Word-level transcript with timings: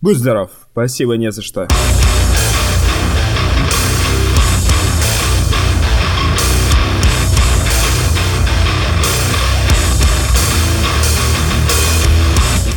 Будь 0.00 0.16
здоров. 0.16 0.50
Спасибо, 0.72 1.16
не 1.16 1.32
за 1.32 1.42
что. 1.42 1.66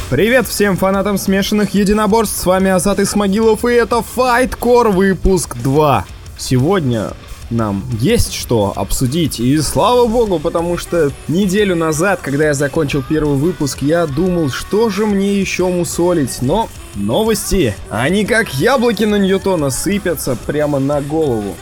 Привет 0.09 0.47
всем 0.47 0.75
фанатам 0.75 1.17
смешанных 1.17 1.73
единоборств, 1.73 2.37
с 2.37 2.45
вами 2.45 2.69
Азат 2.69 2.99
Исмагилов, 2.99 3.63
и 3.63 3.71
это 3.71 4.03
Fight 4.15 4.57
Core 4.59 4.91
выпуск 4.91 5.55
2. 5.55 6.05
Сегодня 6.37 7.11
нам 7.51 7.83
есть 7.99 8.33
что 8.33 8.73
обсудить, 8.75 9.39
и 9.39 9.57
слава 9.59 10.07
богу, 10.07 10.39
потому 10.39 10.77
что 10.77 11.11
неделю 11.27 11.75
назад, 11.75 12.19
когда 12.21 12.45
я 12.45 12.53
закончил 12.53 13.03
первый 13.07 13.37
выпуск, 13.37 13.81
я 13.81 14.07
думал, 14.07 14.49
что 14.49 14.89
же 14.89 15.05
мне 15.05 15.39
еще 15.39 15.67
мусолить, 15.67 16.41
но 16.41 16.69
новости, 16.95 17.75
они 17.89 18.25
как 18.25 18.53
яблоки 18.55 19.03
на 19.03 19.15
Ньютона 19.15 19.69
сыпятся 19.69 20.37
прямо 20.45 20.79
на 20.79 21.01
голову. 21.01 21.55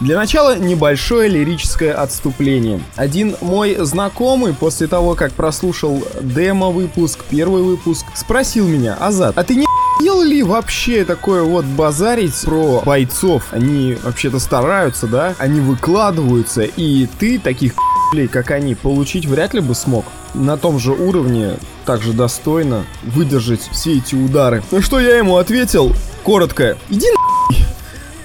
Для 0.00 0.16
начала 0.16 0.56
небольшое 0.56 1.28
лирическое 1.28 1.92
отступление. 1.92 2.80
Один 2.96 3.36
мой 3.42 3.76
знакомый 3.80 4.54
после 4.54 4.86
того, 4.86 5.14
как 5.14 5.32
прослушал 5.32 6.02
демо-выпуск, 6.22 7.22
первый 7.28 7.62
выпуск, 7.62 8.06
спросил 8.14 8.66
меня, 8.66 8.94
Азат, 8.98 9.36
а 9.36 9.44
ты 9.44 9.56
не 9.56 9.66
ел 10.00 10.22
ли 10.22 10.42
вообще 10.42 11.04
такое 11.04 11.42
вот 11.42 11.64
базарить 11.64 12.40
про 12.44 12.82
бойцов? 12.84 13.44
Они 13.52 13.96
вообще-то 14.02 14.38
стараются, 14.38 15.06
да? 15.06 15.34
Они 15.38 15.60
выкладываются, 15.60 16.62
и 16.62 17.06
ты 17.18 17.38
таких 17.38 17.74
как 18.32 18.50
они, 18.50 18.74
получить 18.74 19.26
вряд 19.26 19.54
ли 19.54 19.60
бы 19.60 19.72
смог. 19.72 20.04
На 20.34 20.56
том 20.56 20.80
же 20.80 20.90
уровне, 20.90 21.58
также 21.86 22.12
достойно 22.12 22.84
выдержать 23.04 23.60
все 23.70 23.98
эти 23.98 24.16
удары. 24.16 24.64
Ну 24.72 24.82
что 24.82 24.98
я 24.98 25.16
ему 25.16 25.36
ответил? 25.36 25.92
Коротко, 26.24 26.76
иди 26.88 27.06
на 27.06 27.56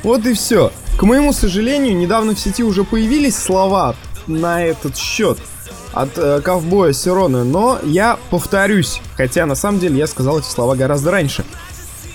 Вот 0.02 0.26
и 0.26 0.34
все. 0.34 0.72
К 0.98 1.04
моему 1.04 1.34
сожалению, 1.34 1.96
недавно 1.96 2.34
в 2.34 2.40
сети 2.40 2.64
уже 2.64 2.84
появились 2.84 3.38
слова 3.38 3.96
на 4.26 4.64
этот 4.64 4.98
счет 4.98 5.38
от 5.96 6.18
э, 6.18 6.42
ковбоя 6.42 6.92
Сирона, 6.92 7.44
но 7.44 7.80
я 7.84 8.20
повторюсь, 8.30 9.02
хотя 9.16 9.46
на 9.46 9.56
самом 9.56 9.80
деле 9.80 9.98
я 9.98 10.08
сказал 10.08 10.40
эти 10.40 10.48
слова 10.48 10.76
гораздо 10.76 11.12
раньше. 11.12 11.46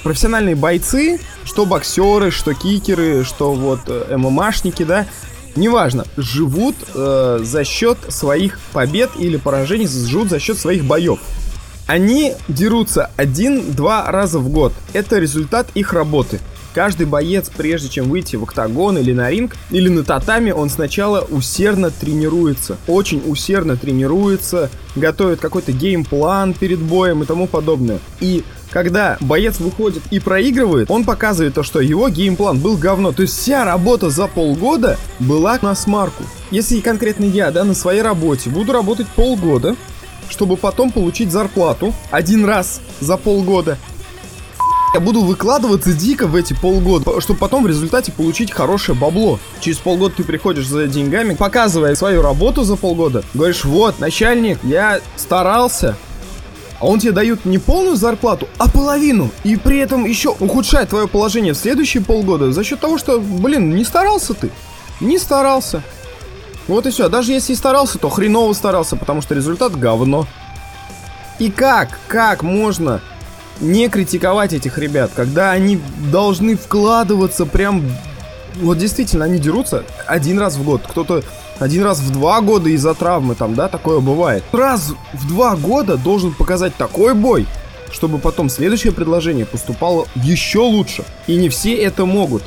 Профессиональные 0.02 0.56
бойцы, 0.56 1.20
что 1.44 1.66
боксеры, 1.66 2.30
что 2.30 2.54
кикеры, 2.54 3.24
что 3.24 3.52
вот 3.52 3.80
э, 3.86 4.16
ММАшники, 4.16 4.82
да, 4.82 5.06
неважно, 5.56 6.04
живут 6.16 6.76
э, 6.94 7.40
за 7.42 7.64
счет 7.64 7.98
своих 8.08 8.58
побед 8.72 9.10
или 9.18 9.36
поражений, 9.36 9.86
живут 9.86 10.30
за 10.30 10.38
счет 10.38 10.58
своих 10.58 10.84
боев. 10.84 11.18
Они 11.86 12.34
дерутся 12.48 13.10
один-два 13.16 14.10
раза 14.10 14.38
в 14.38 14.48
год. 14.48 14.72
Это 14.92 15.18
результат 15.18 15.66
их 15.74 15.92
работы. 15.92 16.40
Каждый 16.72 17.06
боец, 17.06 17.50
прежде 17.54 17.88
чем 17.88 18.08
выйти 18.08 18.36
в 18.36 18.44
октагон 18.44 18.96
или 18.96 19.12
на 19.12 19.28
ринг, 19.28 19.56
или 19.70 19.88
на 19.88 20.04
татами, 20.04 20.52
он 20.52 20.70
сначала 20.70 21.20
усердно 21.22 21.90
тренируется. 21.90 22.76
Очень 22.86 23.22
усердно 23.26 23.76
тренируется, 23.76 24.70
готовит 24.94 25.40
какой-то 25.40 25.72
game 25.72 26.13
plan 26.13 26.54
перед 26.54 26.78
боем 26.78 27.24
и 27.24 27.26
тому 27.26 27.48
подобное. 27.48 27.98
И 28.20 28.44
когда 28.70 29.18
боец 29.20 29.58
выходит 29.58 30.02
и 30.10 30.20
проигрывает, 30.20 30.90
он 30.90 31.04
показывает 31.04 31.54
то, 31.54 31.62
что 31.62 31.80
его 31.80 32.08
game 32.08 32.33
plan 32.33 32.58
был 32.58 32.76
говно. 32.76 33.12
То 33.12 33.22
есть 33.22 33.36
вся 33.38 33.64
работа 33.64 34.10
за 34.10 34.26
полгода 34.26 34.98
была 35.18 35.58
на 35.62 35.74
смарку. 35.74 36.24
Если 36.50 36.80
конкретно 36.80 37.24
я, 37.24 37.50
да, 37.50 37.64
на 37.64 37.74
своей 37.74 38.02
работе 38.02 38.50
буду 38.50 38.72
работать 38.72 39.08
полгода, 39.08 39.76
чтобы 40.28 40.56
потом 40.56 40.90
получить 40.92 41.32
зарплату 41.32 41.92
один 42.10 42.44
раз 42.44 42.80
за 43.00 43.16
полгода, 43.16 43.78
я 44.92 44.98
буду 44.98 45.22
выкладываться 45.22 45.92
дико 45.92 46.26
в 46.26 46.34
эти 46.34 46.52
полгода, 46.52 47.20
чтобы 47.20 47.38
потом 47.38 47.62
в 47.62 47.68
результате 47.68 48.10
получить 48.10 48.50
хорошее 48.50 48.98
бабло. 48.98 49.38
Через 49.60 49.78
полгода 49.78 50.14
ты 50.16 50.24
приходишь 50.24 50.66
за 50.66 50.88
деньгами, 50.88 51.34
показывая 51.34 51.94
свою 51.94 52.22
работу 52.22 52.64
за 52.64 52.74
полгода, 52.74 53.22
говоришь, 53.32 53.64
вот, 53.64 54.00
начальник, 54.00 54.58
я 54.64 55.00
старался, 55.16 55.96
а 56.80 56.86
он 56.86 56.98
тебе 56.98 57.12
дает 57.12 57.44
не 57.44 57.58
полную 57.58 57.96
зарплату, 57.96 58.48
а 58.58 58.68
половину. 58.68 59.30
И 59.44 59.56
при 59.56 59.78
этом 59.78 60.06
еще 60.06 60.30
ухудшает 60.30 60.88
твое 60.88 61.06
положение 61.06 61.52
в 61.52 61.58
следующие 61.58 62.02
полгода 62.02 62.52
за 62.52 62.64
счет 62.64 62.80
того, 62.80 62.96
что, 62.98 63.20
блин, 63.20 63.74
не 63.76 63.84
старался 63.84 64.32
ты. 64.32 64.50
Не 65.00 65.18
старался. 65.18 65.82
Вот 66.66 66.86
и 66.86 66.90
все. 66.90 67.08
Даже 67.08 67.32
если 67.32 67.52
и 67.52 67.56
старался, 67.56 67.98
то 67.98 68.08
хреново 68.08 68.52
старался, 68.54 68.96
потому 68.96 69.20
что 69.20 69.34
результат 69.34 69.78
говно. 69.78 70.26
И 71.38 71.50
как, 71.50 71.98
как 72.08 72.42
можно 72.42 73.00
не 73.60 73.88
критиковать 73.88 74.54
этих 74.54 74.78
ребят, 74.78 75.10
когда 75.14 75.50
они 75.50 75.80
должны 76.10 76.56
вкладываться 76.56 77.44
прям... 77.44 77.84
Вот 78.56 78.78
действительно, 78.78 79.26
они 79.26 79.38
дерутся 79.38 79.84
один 80.06 80.38
раз 80.38 80.56
в 80.56 80.64
год. 80.64 80.82
Кто-то 80.88 81.22
один 81.60 81.84
раз 81.84 82.00
в 82.00 82.10
два 82.10 82.40
года 82.40 82.70
из-за 82.70 82.94
травмы 82.94 83.34
там, 83.34 83.54
да, 83.54 83.68
такое 83.68 84.00
бывает. 84.00 84.42
Раз 84.50 84.94
в 85.12 85.28
два 85.28 85.56
года 85.56 85.96
должен 85.98 86.32
показать 86.32 86.74
такой 86.74 87.14
бой, 87.14 87.46
чтобы 87.92 88.18
потом 88.18 88.48
следующее 88.48 88.92
предложение 88.92 89.44
поступало 89.44 90.06
еще 90.16 90.60
лучше. 90.60 91.04
И 91.26 91.36
не 91.36 91.50
все 91.50 91.74
это 91.74 92.06
могут. 92.06 92.42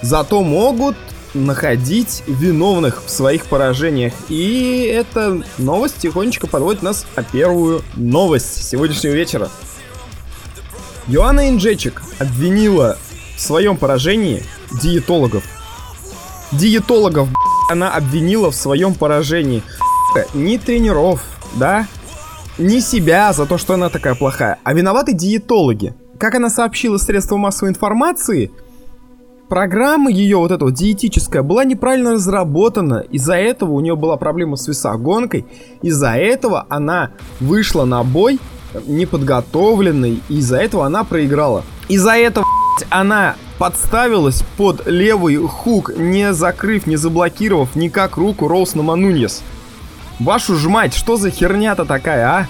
Зато 0.00 0.42
могут 0.42 0.96
находить 1.34 2.22
виновных 2.26 3.04
в 3.04 3.10
своих 3.10 3.46
поражениях. 3.46 4.14
И 4.30 4.90
эта 4.90 5.42
новость 5.58 5.98
тихонечко 5.98 6.46
подводит 6.46 6.82
нас 6.82 7.04
о 7.16 7.22
первую 7.22 7.82
новость 7.96 8.66
сегодняшнего 8.66 9.12
вечера. 9.12 9.50
Йоанна 11.06 11.50
Инджечик 11.50 12.02
обвинила 12.18 12.96
в 13.36 13.40
своем 13.40 13.76
поражении 13.76 14.42
диетологов. 14.82 15.44
Диетологов, 16.52 17.28
она 17.68 17.90
обвинила 17.92 18.50
в 18.50 18.54
своем 18.54 18.94
поражении. 18.94 19.62
Ни 20.34 20.56
тренеров, 20.56 21.22
да? 21.56 21.86
Ни 22.58 22.80
себя 22.80 23.32
за 23.32 23.46
то, 23.46 23.58
что 23.58 23.74
она 23.74 23.88
такая 23.88 24.14
плохая. 24.14 24.58
А 24.64 24.72
виноваты 24.72 25.12
диетологи. 25.12 25.94
Как 26.18 26.34
она 26.34 26.48
сообщила 26.48 26.96
средствам 26.96 27.40
массовой 27.40 27.70
информации, 27.70 28.50
программа 29.48 30.10
ее 30.10 30.38
вот 30.38 30.50
эта 30.50 30.64
вот 30.64 30.74
диетическая 30.74 31.42
была 31.42 31.64
неправильно 31.64 32.12
разработана. 32.12 33.04
Из-за 33.10 33.34
этого 33.34 33.72
у 33.72 33.80
нее 33.80 33.96
была 33.96 34.16
проблема 34.16 34.56
с 34.56 34.68
весогонкой. 34.68 35.44
Из-за 35.82 36.16
этого 36.16 36.66
она 36.70 37.10
вышла 37.40 37.84
на 37.84 38.02
бой 38.02 38.40
неподготовленной, 38.86 40.22
и 40.28 40.38
из-за 40.38 40.56
этого 40.56 40.86
она 40.86 41.04
проиграла. 41.04 41.62
Из-за 41.88 42.12
этого 42.12 42.46
она 42.90 43.36
подставилась 43.58 44.42
под 44.56 44.86
левый 44.86 45.36
хук, 45.36 45.90
не 45.96 46.32
закрыв, 46.32 46.86
не 46.86 46.96
заблокировав 46.96 47.74
никак 47.76 48.16
руку 48.16 48.48
Роуз 48.48 48.74
Мануньес. 48.74 49.42
Вашу 50.18 50.56
ж 50.56 50.68
мать, 50.68 50.94
что 50.94 51.16
за 51.16 51.30
херня-то 51.30 51.84
такая, 51.84 52.26
а? 52.26 52.46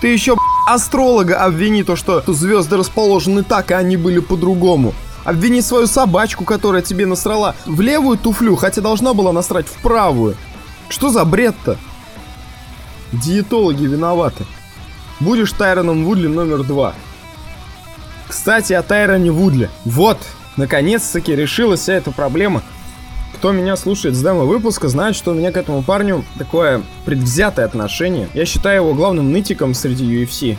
Ты 0.00 0.08
еще 0.08 0.36
астролога 0.66 1.42
обвини 1.44 1.82
то, 1.82 1.96
что 1.96 2.22
звезды 2.26 2.76
расположены 2.76 3.42
так, 3.42 3.70
а 3.70 3.78
они 3.78 3.96
были 3.96 4.18
по-другому. 4.18 4.94
Обвини 5.24 5.60
свою 5.60 5.86
собачку, 5.86 6.44
которая 6.44 6.82
тебе 6.82 7.06
насрала 7.06 7.54
в 7.66 7.80
левую 7.80 8.18
туфлю, 8.18 8.56
хотя 8.56 8.80
должна 8.80 9.14
была 9.14 9.32
насрать 9.32 9.66
в 9.66 9.80
правую. 9.82 10.36
Что 10.88 11.10
за 11.10 11.24
бред-то? 11.24 11.76
Диетологи 13.12 13.84
виноваты 13.84 14.44
будешь 15.22 15.52
Тайроном 15.52 16.04
Вудли 16.04 16.26
номер 16.26 16.64
два. 16.64 16.94
Кстати, 18.28 18.72
о 18.72 18.82
Тайроне 18.82 19.30
Вудле. 19.30 19.70
Вот, 19.84 20.18
наконец-таки 20.56 21.34
решилась 21.34 21.80
вся 21.80 21.94
эта 21.94 22.10
проблема. 22.10 22.62
Кто 23.34 23.52
меня 23.52 23.76
слушает 23.76 24.14
с 24.14 24.22
демо-выпуска, 24.22 24.88
знает, 24.88 25.16
что 25.16 25.32
у 25.32 25.34
меня 25.34 25.50
к 25.50 25.56
этому 25.56 25.82
парню 25.82 26.24
такое 26.38 26.82
предвзятое 27.04 27.64
отношение. 27.64 28.28
Я 28.34 28.44
считаю 28.46 28.82
его 28.82 28.94
главным 28.94 29.32
нытиком 29.32 29.74
среди 29.74 30.04
UFC. 30.04 30.56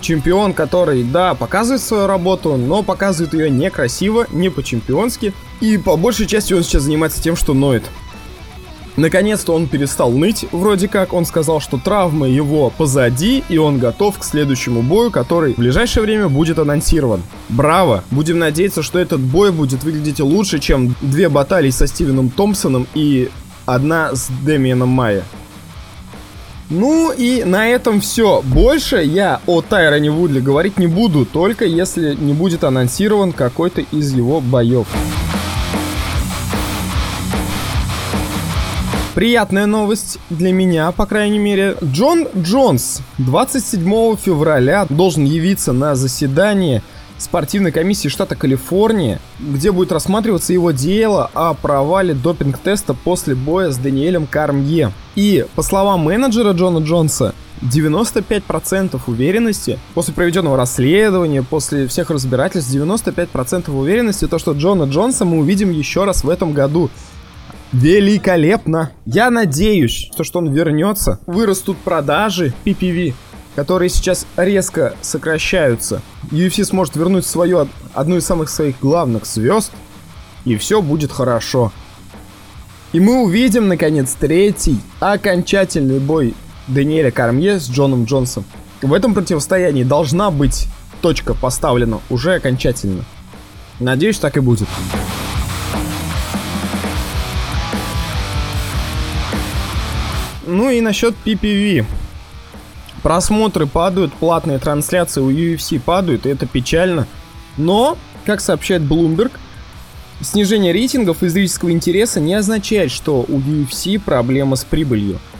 Чемпион, 0.00 0.52
который, 0.52 1.02
да, 1.02 1.34
показывает 1.34 1.82
свою 1.82 2.06
работу, 2.06 2.56
но 2.56 2.82
показывает 2.82 3.34
ее 3.34 3.50
некрасиво, 3.50 4.26
не 4.30 4.48
по-чемпионски. 4.50 5.32
И 5.60 5.76
по 5.78 5.96
большей 5.96 6.26
части 6.26 6.52
он 6.52 6.62
сейчас 6.62 6.82
занимается 6.82 7.22
тем, 7.22 7.36
что 7.36 7.54
ноет. 7.54 7.84
Наконец-то 9.00 9.54
он 9.54 9.66
перестал 9.66 10.12
ныть, 10.12 10.44
вроде 10.52 10.86
как. 10.86 11.14
Он 11.14 11.24
сказал, 11.24 11.58
что 11.60 11.78
травмы 11.78 12.28
его 12.28 12.68
позади, 12.68 13.42
и 13.48 13.56
он 13.56 13.78
готов 13.78 14.18
к 14.18 14.24
следующему 14.24 14.82
бою, 14.82 15.10
который 15.10 15.54
в 15.54 15.56
ближайшее 15.56 16.02
время 16.02 16.28
будет 16.28 16.58
анонсирован. 16.58 17.22
Браво! 17.48 18.04
Будем 18.10 18.38
надеяться, 18.38 18.82
что 18.82 18.98
этот 18.98 19.20
бой 19.22 19.52
будет 19.52 19.84
выглядеть 19.84 20.20
лучше, 20.20 20.58
чем 20.58 20.94
две 21.00 21.30
баталии 21.30 21.70
со 21.70 21.86
Стивеном 21.86 22.28
Томпсоном 22.28 22.86
и 22.92 23.30
одна 23.64 24.14
с 24.14 24.28
Дэмианом 24.44 24.90
Майя. 24.90 25.24
Ну 26.68 27.10
и 27.10 27.42
на 27.44 27.68
этом 27.68 28.02
все. 28.02 28.42
Больше 28.42 29.02
я 29.02 29.40
о 29.46 29.62
Тайроне 29.62 30.10
Вудли 30.10 30.40
говорить 30.40 30.78
не 30.78 30.88
буду, 30.88 31.24
только 31.24 31.64
если 31.64 32.14
не 32.14 32.34
будет 32.34 32.64
анонсирован 32.64 33.32
какой-то 33.32 33.80
из 33.80 34.12
его 34.12 34.42
боев. 34.42 34.86
Приятная 39.14 39.66
новость 39.66 40.18
для 40.30 40.52
меня, 40.52 40.92
по 40.92 41.06
крайней 41.06 41.38
мере. 41.38 41.76
Джон 41.82 42.28
Джонс 42.36 43.02
27 43.18 44.16
февраля 44.16 44.86
должен 44.88 45.24
явиться 45.24 45.72
на 45.72 45.94
заседание 45.94 46.82
спортивной 47.18 47.70
комиссии 47.70 48.08
штата 48.08 48.34
Калифорния, 48.34 49.20
где 49.38 49.72
будет 49.72 49.92
рассматриваться 49.92 50.52
его 50.52 50.70
дело 50.70 51.30
о 51.34 51.54
провале 51.54 52.14
допинг-теста 52.14 52.94
после 52.94 53.34
боя 53.34 53.70
с 53.70 53.76
Даниэлем 53.76 54.26
Кармье. 54.26 54.92
И, 55.16 55.44
по 55.54 55.62
словам 55.62 56.00
менеджера 56.00 56.52
Джона 56.52 56.78
Джонса, 56.78 57.34
95% 57.60 58.98
уверенности 59.06 59.78
после 59.92 60.14
проведенного 60.14 60.56
расследования, 60.56 61.42
после 61.42 61.86
всех 61.88 62.10
разбирательств, 62.10 62.72
95% 62.72 63.70
уверенности, 63.70 64.26
то, 64.26 64.38
что 64.38 64.52
Джона 64.52 64.84
Джонса 64.84 65.26
мы 65.26 65.38
увидим 65.38 65.70
еще 65.70 66.04
раз 66.04 66.24
в 66.24 66.30
этом 66.30 66.52
году. 66.54 66.90
Великолепно! 67.72 68.90
Я 69.06 69.30
надеюсь, 69.30 70.08
что, 70.12 70.24
что 70.24 70.40
он 70.40 70.52
вернется, 70.52 71.20
вырастут 71.26 71.78
продажи 71.78 72.52
PPV, 72.64 73.14
которые 73.54 73.88
сейчас 73.88 74.26
резко 74.36 74.94
сокращаются. 75.02 76.02
UFC 76.32 76.64
сможет 76.64 76.96
вернуть 76.96 77.26
свою, 77.26 77.68
одну 77.94 78.16
из 78.16 78.26
самых 78.26 78.48
своих 78.48 78.80
главных 78.80 79.24
звезд, 79.24 79.70
и 80.44 80.56
все 80.56 80.82
будет 80.82 81.12
хорошо. 81.12 81.72
И 82.92 82.98
мы 82.98 83.22
увидим, 83.22 83.68
наконец, 83.68 84.16
третий 84.18 84.80
окончательный 84.98 86.00
бой 86.00 86.34
Даниэля 86.66 87.12
Кармье 87.12 87.60
с 87.60 87.70
Джоном 87.70 88.04
Джонсом. 88.04 88.44
В 88.82 88.92
этом 88.92 89.14
противостоянии 89.14 89.84
должна 89.84 90.32
быть 90.32 90.66
точка 91.02 91.34
поставлена 91.34 92.00
уже 92.10 92.34
окончательно. 92.34 93.04
Надеюсь, 93.78 94.18
так 94.18 94.36
и 94.36 94.40
будет. 94.40 94.68
Ну 100.50 100.70
и 100.70 100.80
насчет 100.80 101.14
PPV. 101.24 101.84
Просмотры 103.02 103.66
падают, 103.66 104.12
платные 104.12 104.58
трансляции 104.58 105.20
у 105.20 105.30
UFC 105.30 105.80
падают, 105.80 106.26
и 106.26 106.28
это 106.28 106.46
печально. 106.46 107.06
Но, 107.56 107.96
как 108.26 108.40
сообщает 108.40 108.82
Bloomberg, 108.82 109.32
снижение 110.20 110.72
рейтингов 110.72 111.22
и 111.22 111.28
зрительского 111.28 111.70
интереса 111.70 112.20
не 112.20 112.34
означает, 112.34 112.90
что 112.90 113.24
у 113.26 113.38
UFC 113.38 113.98
проблема 113.98 114.56
с 114.56 114.64
прибылью– 114.64 115.18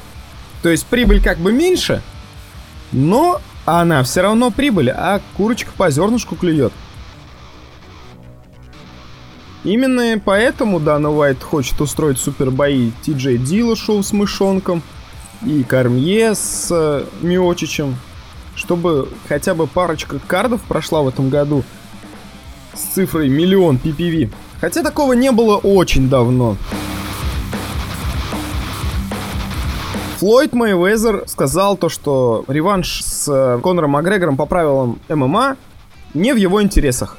то 0.62 0.68
есть 0.68 0.86
прибыль 0.86 1.22
как 1.22 1.38
бы 1.38 1.52
меньше, 1.52 2.02
но 2.92 3.40
она 3.64 4.02
все 4.02 4.22
равно 4.22 4.50
прибыль, 4.50 4.90
а 4.90 5.20
курочка 5.36 5.70
по 5.76 5.90
зернышку 5.90 6.36
клюет. 6.36 6.72
Именно 9.62 10.20
поэтому 10.24 10.80
Дана 10.80 11.10
Уайт 11.10 11.42
хочет 11.42 11.80
устроить 11.80 12.18
супербои 12.18 12.92
Ти 13.02 13.12
Джей 13.12 13.36
Дилла-шоу 13.36 14.02
с 14.02 14.12
мышонком 14.12 14.82
и 15.44 15.62
Кармье 15.62 16.34
с 16.34 16.68
э, 16.70 17.04
Миочичем, 17.22 17.96
чтобы 18.54 19.08
хотя 19.28 19.54
бы 19.54 19.66
парочка 19.66 20.18
кардов 20.26 20.60
прошла 20.62 21.02
в 21.02 21.08
этом 21.08 21.30
году 21.30 21.64
с 22.74 22.94
цифрой 22.94 23.28
миллион 23.28 23.76
PPV. 23.76 24.30
Хотя 24.60 24.82
такого 24.82 25.14
не 25.14 25.32
было 25.32 25.56
очень 25.56 26.08
давно. 26.08 26.56
Флойд 30.18 30.52
Мэйвезер 30.52 31.24
сказал 31.26 31.78
то, 31.78 31.88
что 31.88 32.44
реванш 32.46 33.02
с 33.02 33.26
э, 33.26 33.58
Конором 33.62 33.92
Макгрегором 33.92 34.36
по 34.36 34.44
правилам 34.44 35.00
ММА 35.08 35.56
не 36.12 36.34
в 36.34 36.36
его 36.36 36.62
интересах. 36.62 37.16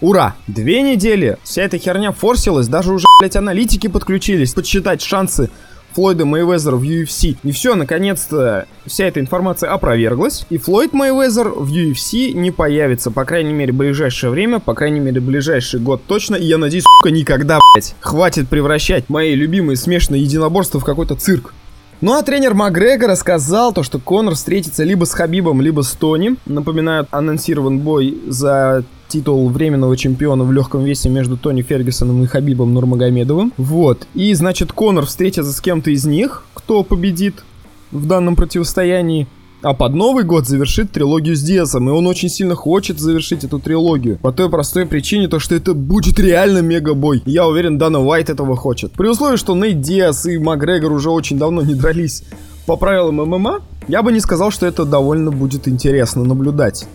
Ура! 0.00 0.34
Две 0.48 0.82
недели 0.82 1.38
вся 1.44 1.62
эта 1.62 1.78
херня 1.78 2.10
форсилась, 2.10 2.66
даже 2.66 2.92
уже, 2.92 3.04
блять, 3.20 3.36
аналитики 3.36 3.86
подключились, 3.86 4.54
подсчитать 4.54 5.00
шансы 5.02 5.50
Флойда 5.98 6.24
Мэйвезера 6.26 6.76
в 6.76 6.84
UFC. 6.84 7.38
И 7.42 7.50
все, 7.50 7.74
наконец-то, 7.74 8.68
вся 8.86 9.06
эта 9.06 9.18
информация 9.18 9.72
опроверглась. 9.72 10.46
И 10.48 10.56
Флойд 10.56 10.92
Мэйвезер 10.92 11.48
в 11.48 11.72
UFC 11.72 12.34
не 12.34 12.52
появится, 12.52 13.10
по 13.10 13.24
крайней 13.24 13.52
мере, 13.52 13.72
в 13.72 13.76
ближайшее 13.76 14.30
время, 14.30 14.60
по 14.60 14.74
крайней 14.74 15.00
мере, 15.00 15.20
ближайший 15.20 15.80
год 15.80 16.00
точно. 16.06 16.36
И 16.36 16.44
я 16.44 16.56
надеюсь, 16.56 16.84
сука, 16.84 17.12
никогда, 17.12 17.58
блять, 17.74 17.96
хватит 17.98 18.48
превращать 18.48 19.08
мои 19.08 19.34
любимые 19.34 19.76
смешанные 19.76 20.22
единоборства 20.22 20.78
в 20.78 20.84
какой-то 20.84 21.16
цирк. 21.16 21.52
Ну 22.00 22.12
а 22.12 22.22
тренер 22.22 22.54
Макгрегора 22.54 23.16
сказал 23.16 23.72
то, 23.72 23.82
что 23.82 23.98
Конор 23.98 24.34
встретится 24.34 24.84
либо 24.84 25.04
с 25.04 25.12
Хабибом, 25.12 25.60
либо 25.60 25.80
с 25.82 25.92
Тони. 25.92 26.36
Напоминаю, 26.46 27.08
анонсирован 27.10 27.80
бой 27.80 28.16
за 28.28 28.84
титул 29.08 29.48
временного 29.48 29.96
чемпиона 29.96 30.44
в 30.44 30.52
легком 30.52 30.84
весе 30.84 31.08
между 31.08 31.36
Тони 31.36 31.62
Фергюсоном 31.62 32.22
и 32.22 32.26
Хабибом 32.26 32.72
Нурмагомедовым. 32.72 33.52
Вот. 33.56 34.06
И, 34.14 34.32
значит, 34.34 34.70
Конор 34.70 35.06
встретится 35.06 35.52
с 35.52 35.60
кем-то 35.60 35.90
из 35.90 36.04
них, 36.04 36.44
кто 36.54 36.84
победит 36.84 37.42
в 37.90 38.06
данном 38.06 38.36
противостоянии. 38.36 39.26
А 39.60 39.74
под 39.74 39.94
Новый 39.94 40.22
год 40.22 40.46
завершит 40.46 40.92
трилогию 40.92 41.34
с 41.34 41.42
Диасом, 41.42 41.88
и 41.88 41.92
он 41.92 42.06
очень 42.06 42.28
сильно 42.28 42.54
хочет 42.54 43.00
завершить 43.00 43.42
эту 43.42 43.58
трилогию. 43.58 44.18
По 44.18 44.30
той 44.30 44.48
простой 44.48 44.86
причине, 44.86 45.26
то 45.26 45.40
что 45.40 45.56
это 45.56 45.74
будет 45.74 46.20
реально 46.20 46.58
мега-бой. 46.58 47.22
Я 47.26 47.46
уверен, 47.46 47.76
Дана 47.76 47.98
Уайт 47.98 48.30
этого 48.30 48.56
хочет. 48.56 48.92
При 48.92 49.08
условии, 49.08 49.36
что 49.36 49.56
Нейт 49.56 49.80
Диас 49.80 50.26
и 50.26 50.38
Макгрегор 50.38 50.92
уже 50.92 51.10
очень 51.10 51.38
давно 51.38 51.62
не 51.62 51.74
дрались 51.74 52.22
по 52.66 52.76
правилам 52.76 53.16
ММА, 53.16 53.62
я 53.88 54.02
бы 54.02 54.12
не 54.12 54.20
сказал, 54.20 54.52
что 54.52 54.64
это 54.64 54.84
довольно 54.84 55.32
будет 55.32 55.66
интересно 55.66 56.22
наблюдать. 56.22 56.86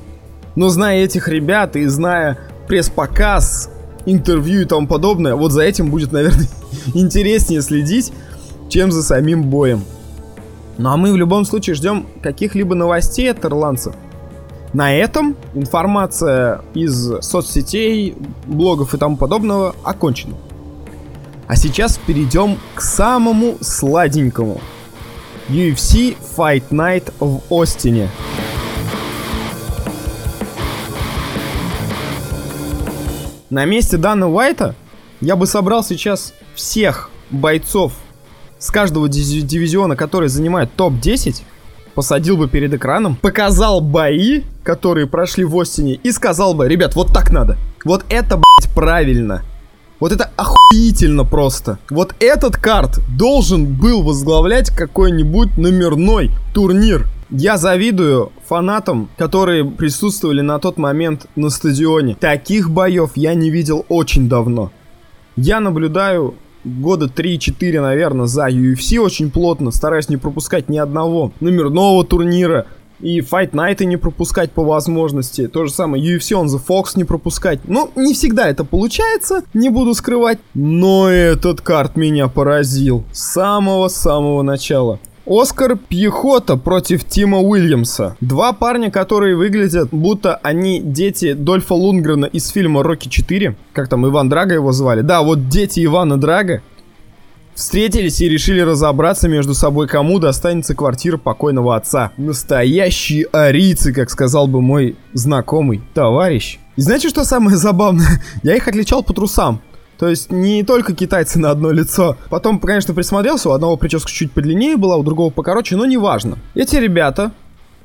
Но 0.55 0.69
зная 0.69 1.03
этих 1.03 1.27
ребят 1.27 1.75
и 1.75 1.85
зная 1.87 2.37
пресс-показ, 2.67 3.71
интервью 4.05 4.61
и 4.61 4.65
тому 4.65 4.87
подобное, 4.87 5.35
вот 5.35 5.51
за 5.51 5.63
этим 5.63 5.89
будет, 5.89 6.13
наверное, 6.13 6.47
интереснее 6.93 7.61
следить, 7.61 8.13
чем 8.69 8.89
за 8.89 9.03
самим 9.03 9.43
боем. 9.43 9.81
Ну 10.77 10.89
а 10.89 10.97
мы 10.97 11.11
в 11.11 11.15
любом 11.15 11.45
случае 11.45 11.75
ждем 11.75 12.07
каких-либо 12.21 12.75
новостей 12.75 13.29
от 13.31 13.45
ирландцев. 13.45 13.95
На 14.73 14.95
этом 14.95 15.35
информация 15.53 16.61
из 16.73 17.21
соцсетей, 17.21 18.15
блогов 18.47 18.95
и 18.95 18.97
тому 18.97 19.17
подобного 19.17 19.75
окончена. 19.83 20.35
А 21.47 21.55
сейчас 21.55 21.99
перейдем 21.99 22.57
к 22.73 22.81
самому 22.81 23.57
сладенькому. 23.61 24.59
UFC 25.49 26.15
Fight 26.35 26.69
Night 26.71 27.13
в 27.19 27.41
Остине. 27.53 28.09
На 33.51 33.65
месте 33.65 33.97
Дана 33.97 34.27
Уайта 34.27 34.73
я 35.21 35.35
бы 35.35 35.45
собрал 35.45 35.83
сейчас 35.83 36.33
всех 36.55 37.11
бойцов 37.29 37.93
с 38.63 38.71
каждого 38.71 39.09
дивизиона, 39.09 39.97
который 39.97 40.29
занимает 40.29 40.73
топ-10, 40.77 41.41
посадил 41.95 42.37
бы 42.37 42.47
перед 42.47 42.73
экраном, 42.73 43.17
показал 43.17 43.81
бои, 43.81 44.43
которые 44.63 45.05
прошли 45.05 45.43
в 45.43 45.59
Остине, 45.59 45.95
и 45.95 46.13
сказал 46.13 46.53
бы, 46.53 46.69
ребят, 46.69 46.95
вот 46.95 47.11
так 47.11 47.31
надо. 47.31 47.57
Вот 47.83 48.05
это, 48.07 48.37
блядь, 48.37 48.73
правильно. 48.73 49.43
Вот 49.99 50.13
это 50.13 50.31
охуительно 50.37 51.25
просто. 51.25 51.77
Вот 51.89 52.15
этот 52.21 52.55
карт 52.55 53.01
должен 53.17 53.65
был 53.65 54.01
возглавлять 54.01 54.69
какой-нибудь 54.69 55.57
номерной 55.57 56.31
турнир. 56.53 57.05
Я 57.29 57.57
завидую 57.57 58.31
фанатам, 58.47 59.09
которые 59.17 59.65
присутствовали 59.65 60.39
на 60.39 60.57
тот 60.59 60.77
момент 60.77 61.25
на 61.35 61.49
стадионе. 61.49 62.15
Таких 62.15 62.69
боев 62.69 63.11
я 63.15 63.33
не 63.33 63.49
видел 63.49 63.85
очень 63.89 64.29
давно. 64.29 64.71
Я 65.35 65.59
наблюдаю 65.59 66.35
года 66.63 67.05
3-4, 67.05 67.81
наверное, 67.81 68.27
за 68.27 68.47
UFC 68.49 68.97
очень 68.99 69.31
плотно, 69.31 69.71
стараюсь 69.71 70.09
не 70.09 70.17
пропускать 70.17 70.69
ни 70.69 70.77
одного 70.77 71.31
номерного 71.39 72.03
турнира, 72.05 72.65
и 72.99 73.19
Fight 73.19 73.51
Night 73.51 73.83
не 73.83 73.97
пропускать 73.97 74.51
по 74.51 74.63
возможности. 74.63 75.47
То 75.47 75.65
же 75.65 75.71
самое 75.71 76.01
UFC 76.01 76.31
on 76.41 76.45
the 76.45 76.61
Fox 76.65 76.93
не 76.95 77.03
пропускать. 77.03 77.59
Ну, 77.65 77.91
не 77.95 78.13
всегда 78.13 78.47
это 78.47 78.63
получается, 78.63 79.43
не 79.53 79.69
буду 79.69 79.93
скрывать. 79.93 80.39
Но 80.53 81.09
этот 81.09 81.59
карт 81.61 81.97
меня 81.97 82.29
поразил. 82.29 83.03
С 83.11 83.33
самого-самого 83.33 84.41
начала. 84.41 84.99
Оскар 85.25 85.77
Пьехота 85.77 86.57
против 86.57 87.05
Тима 87.05 87.39
Уильямса. 87.39 88.17
Два 88.19 88.51
парня, 88.51 88.91
которые 88.91 89.37
выглядят, 89.37 89.87
будто 89.91 90.35
они 90.35 90.81
дети 90.81 91.33
Дольфа 91.33 91.73
Лунгрена 91.73 92.25
из 92.25 92.49
фильма 92.49 92.83
«Рокки 92.83 93.07
4». 93.07 93.55
Как 93.71 93.87
там, 93.87 94.05
Иван 94.05 94.27
Драга 94.27 94.55
его 94.55 94.73
звали? 94.73 95.01
Да, 95.01 95.21
вот 95.21 95.47
дети 95.47 95.83
Ивана 95.85 96.19
Драга. 96.19 96.61
Встретились 97.55 98.19
и 98.19 98.27
решили 98.27 98.59
разобраться 98.59 99.29
между 99.29 99.53
собой, 99.53 99.87
кому 99.87 100.19
достанется 100.19 100.75
квартира 100.75 101.17
покойного 101.17 101.75
отца. 101.75 102.11
Настоящие 102.17 103.27
арийцы, 103.31 103.93
как 103.93 104.09
сказал 104.09 104.47
бы 104.47 104.59
мой 104.61 104.97
знакомый 105.13 105.81
товарищ. 105.93 106.59
И 106.75 106.81
знаете, 106.81 107.07
что 107.09 107.23
самое 107.23 107.55
забавное? 107.55 108.21
Я 108.43 108.55
их 108.55 108.67
отличал 108.67 109.03
по 109.03 109.13
трусам. 109.13 109.61
То 109.97 110.07
есть 110.07 110.31
не 110.31 110.63
только 110.63 110.93
китайцы 110.93 111.39
на 111.39 111.51
одно 111.51 111.71
лицо. 111.71 112.17
Потом, 112.29 112.59
конечно, 112.59 112.93
присмотрелся, 112.93 113.49
у 113.49 113.53
одного 113.53 113.77
прическа 113.77 114.11
чуть 114.11 114.31
подлиннее 114.31 114.77
была, 114.77 114.97
у 114.97 115.03
другого 115.03 115.29
покороче, 115.29 115.75
но 115.75 115.85
неважно. 115.85 116.37
Эти 116.55 116.75
ребята 116.77 117.31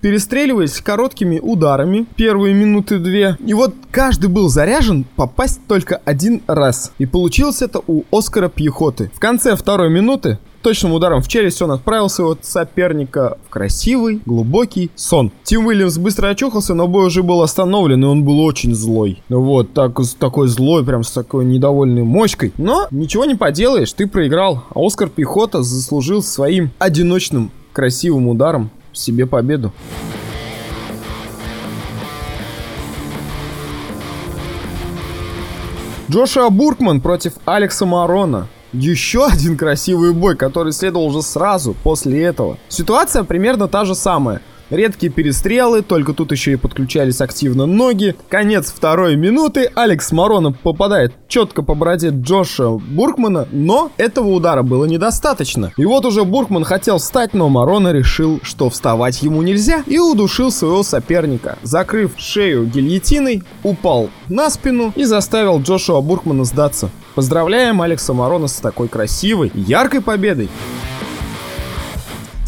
перестреливались 0.01 0.81
короткими 0.81 1.39
ударами 1.39 2.07
первые 2.17 2.55
минуты 2.55 2.99
две. 2.99 3.37
И 3.45 3.55
вот 3.55 3.75
каждый 3.91 4.29
был 4.31 4.49
заряжен 4.49 5.05
попасть 5.17 5.61
только 5.67 6.01
один 6.05 6.43
раз. 6.47 6.93
И 6.99 7.07
получилось 7.07 7.63
это 7.63 7.81
у 7.87 8.05
Оскара 8.13 8.49
Пьехоты. 8.49 9.11
В 9.15 9.19
конце 9.19 9.57
второй 9.57 9.91
минуты 9.91 10.39
Точным 10.63 10.93
ударом 10.93 11.23
в 11.23 11.29
челюсть 11.29 11.63
он 11.63 11.71
отправил 11.71 12.09
своего 12.09 12.37
соперника 12.41 13.39
в 13.47 13.51
красивый, 13.51 14.21
глубокий 14.27 14.91
сон. 14.97 15.31
Тим 15.45 15.67
Уильямс 15.67 15.99
быстро 15.99 16.29
очухался, 16.29 16.75
но 16.75 16.89
бой 16.89 17.07
уже 17.07 17.23
был 17.23 17.43
остановлен, 17.43 18.03
и 18.03 18.07
он 18.07 18.25
был 18.25 18.41
очень 18.41 18.75
злой. 18.75 19.23
Вот, 19.29 19.73
так, 19.73 19.99
такой 20.19 20.49
злой, 20.49 20.85
прям 20.85 21.05
с 21.05 21.13
такой 21.13 21.45
недовольной 21.45 22.03
мочкой. 22.03 22.53
Но 22.59 22.89
ничего 22.91 23.25
не 23.25 23.37
поделаешь, 23.37 23.93
ты 23.93 24.09
проиграл. 24.09 24.65
А 24.75 24.85
Оскар 24.85 25.09
Пехота 25.09 25.63
заслужил 25.63 26.23
своим 26.23 26.71
одиночным 26.79 27.53
красивым 27.73 28.29
ударом 28.29 28.71
себе 28.93 29.27
победу. 29.27 29.73
Джошуа 36.11 36.49
Буркман 36.49 37.01
против 37.01 37.35
Алекса 37.45 37.85
Марона. 37.85 38.49
Еще 38.73 39.25
один 39.27 39.57
красивый 39.57 40.13
бой, 40.13 40.37
который 40.37 40.73
следовал 40.73 41.07
уже 41.07 41.23
сразу 41.23 41.75
после 41.83 42.23
этого. 42.23 42.59
Ситуация 42.69 43.25
примерно 43.25 43.67
та 43.67 43.85
же 43.85 43.95
самая. 43.95 44.43
Редкие 44.71 45.11
перестрелы, 45.11 45.83
только 45.83 46.13
тут 46.13 46.33
еще 46.33 46.53
и 46.53 46.57
подключались 46.57 47.21
активно 47.21 47.67
ноги. 47.67 48.15
Конец 48.29 48.71
второй 48.71 49.17
минуты, 49.17 49.71
Алекс 49.75 50.13
Маронов 50.13 50.59
попадает 50.61 51.15
четко 51.27 51.63
по 51.63 51.75
бороде 51.75 52.11
Джоша 52.11 52.71
Буркмана, 52.71 53.49
но 53.51 53.91
этого 53.97 54.29
удара 54.29 54.63
было 54.63 54.85
недостаточно. 54.85 55.73
И 55.77 55.85
вот 55.87 56.05
уже 56.05 56.25
Буркман 56.25 56.65
хотел 56.65 56.99
встать, 56.99 57.33
но 57.33 57.49
Марона 57.49 57.93
решил, 57.93 58.41
что 58.43 58.69
вставать 58.69 59.23
ему 59.23 59.43
нельзя, 59.43 59.83
и 59.87 59.99
удушил 59.99 60.51
своего 60.51 60.83
соперника. 60.83 61.59
Закрыв 61.63 62.13
шею 62.19 62.67
гильотиной, 62.67 63.43
упал 63.63 64.11
на 64.29 64.51
спину 64.51 64.93
и 64.95 65.05
заставил 65.05 65.61
Джошуа 65.61 66.03
Буркмана 66.03 66.45
сдаться. 66.45 66.91
Поздравляем 67.15 67.81
Алекса 67.81 68.13
Марона 68.13 68.49
с 68.49 68.57
такой 68.57 68.89
красивой, 68.89 69.51
яркой 69.55 70.03
победой. 70.03 70.49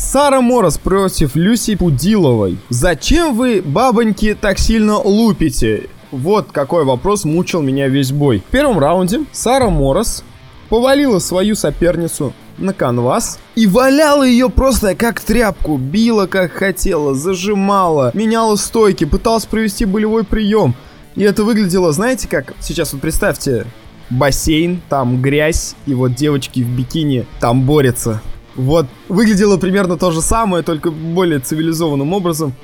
Сара 0.01 0.41
Морос 0.41 0.79
против 0.79 1.37
Люси 1.37 1.77
Пудиловой. 1.77 2.59
Зачем 2.71 3.37
вы, 3.37 3.61
бабоньки, 3.63 4.35
так 4.35 4.59
сильно 4.59 4.97
лупите? 4.97 5.89
Вот 6.11 6.49
какой 6.53 6.85
вопрос 6.85 7.25
мучил 7.27 7.61
меня 7.61 7.87
весь 7.87 8.11
бой. 8.11 8.39
В 8.39 8.51
первом 8.51 8.79
раунде 8.79 9.21
Сара 9.31 9.69
Морос 9.69 10.25
повалила 10.71 11.19
свою 11.19 11.55
соперницу 11.55 12.33
на 12.57 12.73
канвас 12.73 13.39
и 13.55 13.67
валяла 13.67 14.27
ее 14.27 14.49
просто 14.49 14.95
как 14.95 15.21
тряпку, 15.21 15.77
била 15.77 16.27
как 16.27 16.53
хотела, 16.53 17.15
зажимала, 17.15 18.11
меняла 18.15 18.57
стойки, 18.57 19.05
пыталась 19.05 19.45
провести 19.45 19.85
болевой 19.85 20.25
прием. 20.25 20.75
И 21.15 21.23
это 21.23 21.45
выглядело, 21.45 21.93
знаете 21.93 22.27
как? 22.27 22.55
Сейчас 22.61 22.95
вот 22.95 23.03
представьте, 23.03 23.67
бассейн, 24.09 24.81
там 24.89 25.21
грязь, 25.21 25.77
и 25.85 25.93
вот 25.93 26.15
девочки 26.15 26.61
в 26.61 26.69
бикини 26.69 27.27
там 27.39 27.63
борются. 27.63 28.23
Вот, 28.57 28.87
выглядело 29.09 29.57
примерно 29.57 29.97
то 29.97 30.11
же 30.11 30.21
самое, 30.21 30.63
только 30.63 30.91
более 30.91 31.39
цивилизованным 31.41 32.13
образом. 32.13 32.55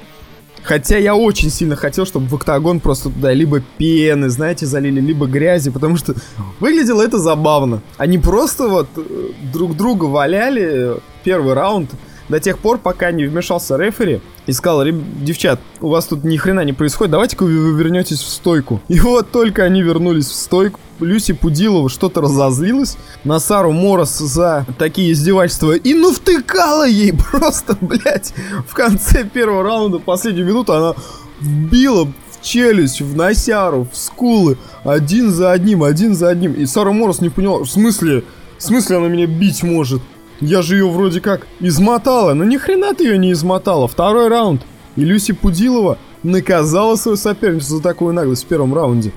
Хотя 0.63 0.99
я 0.99 1.15
очень 1.15 1.49
сильно 1.49 1.77
хотел, 1.77 2.07
чтобы 2.07 2.27
в 2.27 2.35
октагон 2.35 2.81
просто 2.81 3.09
туда 3.09 3.33
либо 3.33 3.63
пены, 3.79 4.29
знаете, 4.29 4.67
залили, 4.67 5.01
либо 5.01 5.27
грязи, 5.27 5.71
потому 5.71 5.97
что 5.97 6.15
выглядело 6.59 7.03
это 7.03 7.19
забавно. 7.19 7.83
Они 7.99 8.19
просто 8.19 8.69
вот 8.69 8.89
э, 8.97 9.31
друг 9.53 9.77
друга 9.77 10.07
валяли 10.07 10.97
первый 11.23 11.55
раунд 11.55 11.93
до 12.29 12.41
тех 12.41 12.59
пор, 12.59 12.79
пока 12.79 13.13
не 13.13 13.27
вмешался 13.27 13.77
рефери 13.77 14.21
и 14.47 14.53
сказал, 14.53 14.85
девчат, 14.85 15.61
у 15.81 15.89
вас 15.89 16.07
тут 16.07 16.25
ни 16.25 16.37
хрена 16.37 16.65
не 16.65 16.73
происходит, 16.73 17.13
давайте-ка 17.13 17.45
вы 17.45 17.77
вернетесь 17.79 18.21
в 18.21 18.29
стойку. 18.29 18.81
И 18.89 18.99
вот 18.99 19.31
только 19.31 19.63
они 19.63 19.83
вернулись 19.83 20.27
в 20.27 20.35
стойку, 20.35 20.81
Люси 21.01 21.33
Пудилова 21.33 21.89
что-то 21.89 22.21
разозлилась 22.21 22.97
на 23.25 23.39
Сару 23.39 23.73
Морос 23.73 24.19
за 24.19 24.67
такие 24.79 25.13
издевательства 25.13 25.73
и 25.73 25.95
ну 25.95 26.13
втыкала 26.13 26.87
ей 26.87 27.13
просто, 27.31 27.77
блядь, 27.81 28.33
в 28.69 28.75
конце 28.75 29.25
первого 29.25 29.63
раунда, 29.63 29.99
последнюю 29.99 30.47
минуту 30.47 30.73
она 30.73 30.95
вбила 31.41 32.07
в 32.07 32.43
челюсть, 32.43 33.01
в 33.01 33.17
носяру, 33.17 33.89
в 33.93 33.97
скулы, 33.97 34.57
один 34.85 35.31
за 35.31 35.53
одним, 35.53 35.83
один 35.83 36.15
за 36.15 36.29
одним. 36.29 36.53
И 36.53 36.67
Сара 36.67 36.93
Морос 36.93 37.21
не 37.21 37.29
поняла, 37.29 37.61
в 37.61 37.67
смысле, 37.67 38.25
в 38.59 38.63
смысле 38.63 38.97
она 38.97 39.09
меня 39.09 39.27
бить 39.27 39.63
может? 39.63 40.03
Я 40.41 40.61
же 40.63 40.77
ее 40.77 40.89
вроде 40.89 41.21
как 41.21 41.47
измотала, 41.61 42.35
но 42.35 42.45
ни 42.45 42.57
хрена 42.57 42.95
ты 42.95 43.05
ее 43.05 43.19
не 43.19 43.33
измотала. 43.33 43.89
Второй 43.89 44.29
раунд. 44.29 44.63
И 44.97 45.03
Люси 45.03 45.33
Пудилова 45.33 45.99
наказала 46.23 46.97
свою 46.97 47.17
соперницу 47.17 47.77
за 47.77 47.83
такую 47.83 48.13
наглость 48.13 48.45
в 48.45 48.47
первом 48.47 48.75
раунде. 48.75 49.13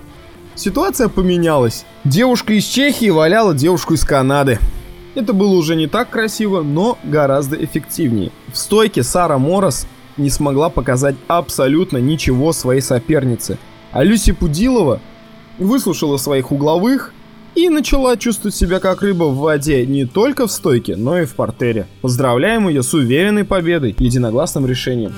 Ситуация 0.60 1.08
поменялась. 1.08 1.86
Девушка 2.04 2.52
из 2.52 2.66
Чехии 2.66 3.10
валяла 3.10 3.54
девушку 3.54 3.94
из 3.94 4.04
Канады. 4.04 4.60
Это 5.16 5.32
было 5.32 5.54
уже 5.54 5.78
не 5.78 5.88
так 5.88 6.10
красиво, 6.10 6.64
но 6.64 6.98
гораздо 7.06 7.56
эффективнее. 7.56 8.34
В 8.52 8.58
стойке 8.58 9.02
Сара 9.02 9.38
Морос 9.38 9.88
не 10.18 10.30
смогла 10.30 10.68
показать 10.68 11.16
абсолютно 11.30 12.00
ничего 12.00 12.52
своей 12.52 12.82
сопернице. 12.82 13.58
А 13.94 14.04
Люси 14.04 14.34
Пудилова 14.34 15.00
выслушала 15.60 16.18
своих 16.18 16.52
угловых 16.52 17.14
и 17.56 17.70
начала 17.70 18.18
чувствовать 18.18 18.54
себя 18.54 18.82
как 18.82 19.02
рыба 19.02 19.24
в 19.24 19.38
воде 19.38 19.86
не 19.86 20.04
только 20.04 20.46
в 20.46 20.52
стойке, 20.52 20.98
но 20.98 21.20
и 21.20 21.26
в 21.26 21.36
портере. 21.36 21.88
Поздравляем 22.02 22.68
ее 22.68 22.84
с 22.84 22.94
уверенной 22.94 23.46
победой, 23.46 23.96
единогласным 23.98 24.66
решением. 24.66 25.14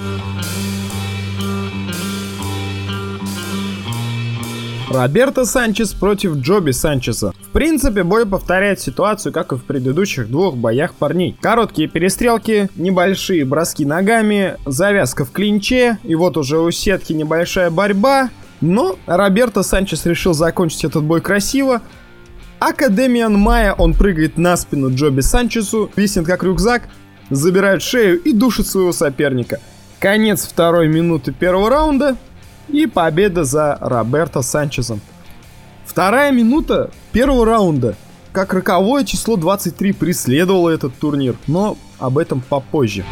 Роберто 4.91 5.45
Санчес 5.45 5.93
против 5.93 6.35
Джоби 6.37 6.71
Санчеса. 6.71 7.33
В 7.41 7.49
принципе, 7.51 8.03
бой 8.03 8.25
повторяет 8.25 8.79
ситуацию, 8.79 9.31
как 9.31 9.53
и 9.53 9.55
в 9.55 9.63
предыдущих 9.63 10.29
двух 10.29 10.55
боях 10.55 10.93
парней. 10.93 11.37
Короткие 11.39 11.87
перестрелки, 11.87 12.69
небольшие 12.75 13.45
броски 13.45 13.85
ногами, 13.85 14.57
завязка 14.65 15.25
в 15.25 15.31
клинче, 15.31 15.97
и 16.03 16.15
вот 16.15 16.37
уже 16.37 16.59
у 16.59 16.69
сетки 16.71 17.13
небольшая 17.13 17.69
борьба. 17.69 18.29
Но 18.59 18.97
Роберто 19.07 19.63
Санчес 19.63 20.05
решил 20.05 20.33
закончить 20.33 20.83
этот 20.83 21.03
бой 21.03 21.21
красиво, 21.21 21.81
Академиан 22.61 23.33
Майя, 23.33 23.73
он 23.73 23.95
прыгает 23.95 24.37
на 24.37 24.55
спину 24.55 24.93
Джоби 24.93 25.21
Санчесу, 25.21 25.89
виснет 25.95 26.27
как 26.27 26.43
рюкзак, 26.43 26.83
забирает 27.31 27.81
шею 27.81 28.21
и 28.21 28.33
душит 28.33 28.67
своего 28.67 28.91
соперника. 28.91 29.59
Конец 29.99 30.45
второй 30.45 30.87
минуты 30.87 31.31
первого 31.31 31.71
раунда 31.71 32.17
и 32.67 32.85
победа 32.85 33.43
за 33.43 33.77
Роберто 33.81 34.41
Санчесом. 34.41 35.01
Вторая 35.85 36.31
минута 36.31 36.91
первого 37.11 37.45
раунда. 37.45 37.95
Как 38.31 38.53
роковое 38.53 39.03
число 39.03 39.35
23 39.35 39.91
преследовало 39.91 40.69
этот 40.69 40.95
турнир, 40.95 41.35
но 41.47 41.77
об 41.99 42.17
этом 42.17 42.41
попозже. 42.41 43.03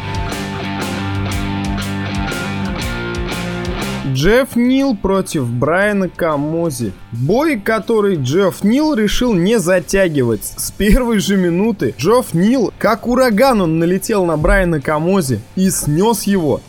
Джефф 4.12 4.56
Нил 4.56 4.96
против 4.96 5.46
Брайана 5.48 6.08
Камози. 6.08 6.92
Бой, 7.12 7.60
который 7.60 8.16
Джефф 8.16 8.64
Нил 8.64 8.94
решил 8.94 9.34
не 9.34 9.58
затягивать. 9.60 10.44
С 10.44 10.70
первой 10.72 11.20
же 11.20 11.36
минуты 11.36 11.94
Джефф 11.96 12.34
Нил, 12.34 12.72
как 12.78 13.06
ураган, 13.06 13.60
он 13.60 13.78
налетел 13.78 14.24
на 14.24 14.36
Брайана 14.36 14.80
Камози 14.80 15.40
и 15.54 15.70
снес 15.70 16.24
его. 16.24 16.60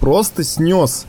Просто 0.00 0.42
снес 0.42 1.06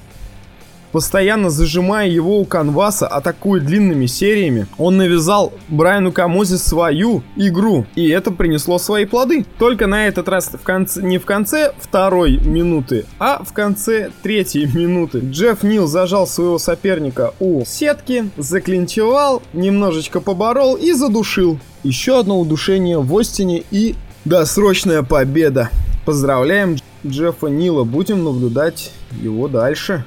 постоянно 0.92 1.50
зажимая 1.50 2.08
его 2.08 2.40
у 2.40 2.46
канваса, 2.46 3.08
атакуя 3.08 3.62
длинными 3.62 4.06
сериями, 4.06 4.68
он 4.78 4.98
навязал 4.98 5.54
Брайану 5.68 6.12
Камозе 6.12 6.58
свою 6.58 7.24
игру, 7.36 7.86
и 7.96 8.10
это 8.10 8.32
принесло 8.32 8.80
свои 8.80 9.06
плоды. 9.06 9.46
Только 9.58 9.88
на 9.88 10.08
этот 10.08 10.28
раз 10.28 10.48
в 10.48 10.64
конце, 10.64 11.02
не 11.02 11.18
в 11.18 11.26
конце 11.26 11.74
второй 11.80 12.38
минуты, 12.38 13.06
а 13.20 13.44
в 13.44 13.54
конце 13.54 14.12
третьей 14.24 14.66
минуты. 14.66 15.20
Джефф 15.20 15.64
Нил 15.64 15.88
зажал 15.88 16.28
своего 16.28 16.58
соперника 16.58 17.34
у 17.40 17.64
сетки, 17.66 18.30
заклинчевал, 18.38 19.42
немножечко 19.54 20.22
поборол 20.22 20.76
и 20.76 20.92
задушил. 20.94 21.60
Еще 21.84 22.20
одно 22.20 22.40
удушение 22.40 23.00
в 23.00 23.18
Остине 23.18 23.64
и 23.72 23.96
досрочная 24.26 25.04
победа. 25.04 25.70
Поздравляем 26.06 26.78
Джеффа 27.06 27.48
Нила, 27.48 27.84
будем 27.84 28.24
наблюдать 28.24 28.92
его 29.22 29.48
дальше. 29.48 30.04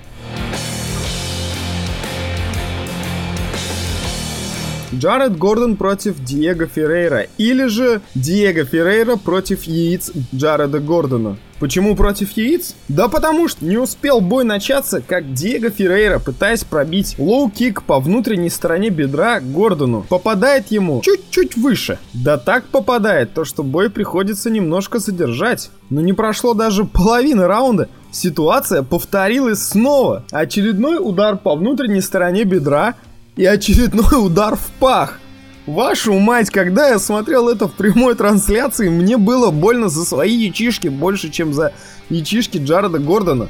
Джаред 5.02 5.37
Гордон 5.37 5.75
против 5.75 6.23
Диего 6.23 6.66
Феррейра. 6.66 7.26
Или 7.37 7.66
же 7.66 8.02
Диего 8.14 8.64
Феррейра 8.64 9.16
против 9.16 9.64
яиц 9.64 10.12
Джареда 10.32 10.78
Гордона. 10.78 11.38
Почему 11.59 11.97
против 11.97 12.30
яиц? 12.37 12.76
Да 12.87 13.09
потому 13.09 13.49
что 13.49 13.64
не 13.64 13.78
успел 13.78 14.21
бой 14.21 14.44
начаться, 14.44 15.00
как 15.00 15.35
Диего 15.35 15.71
Феррейра, 15.71 16.21
пытаясь 16.21 16.62
пробить 16.62 17.16
лоу-кик 17.18 17.82
по 17.85 17.99
внутренней 17.99 18.49
стороне 18.49 18.90
бедра 18.90 19.40
Гордону, 19.40 20.06
попадает 20.09 20.71
ему 20.71 21.02
чуть-чуть 21.02 21.56
выше. 21.56 21.99
Да 22.14 22.38
так 22.38 22.66
попадает, 22.66 23.35
то 23.35 23.44
что 23.44 23.64
бой 23.64 23.90
приходится 23.90 24.50
немножко 24.50 25.00
задержать. 25.00 25.71
Но 25.90 26.00
не 26.00 26.12
прошло 26.12 26.54
даже 26.54 26.85
половины 26.85 27.49
раунда, 27.49 27.88
Ситуация 28.12 28.82
повторилась 28.82 29.68
снова. 29.68 30.25
Очередной 30.30 30.99
удар 31.00 31.38
по 31.38 31.56
внутренней 31.56 32.02
стороне 32.02 32.44
бедра 32.44 32.94
и 33.37 33.45
очередной 33.45 34.12
удар 34.25 34.57
в 34.57 34.71
пах. 34.79 35.19
Вашу 35.67 36.19
мать, 36.19 36.51
когда 36.51 36.89
я 36.89 36.99
смотрел 36.99 37.49
это 37.49 37.69
в 37.69 37.75
прямой 37.75 38.17
трансляции, 38.17 38.89
мне 38.89 39.17
было 39.17 39.51
больно 39.51 39.89
за 39.89 40.05
свои 40.05 40.35
ячишки 40.35 40.89
больше, 40.89 41.31
чем 41.31 41.55
за 41.55 41.73
ячишки 42.11 42.59
Джареда 42.59 42.99
Гордона. 42.99 43.49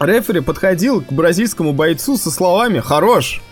Рефери 0.00 0.40
подходил 0.40 1.02
к 1.02 1.12
бразильскому 1.12 1.72
бойцу 1.72 2.16
со 2.16 2.30
словами 2.30 2.80
«Хорош! 2.80 3.42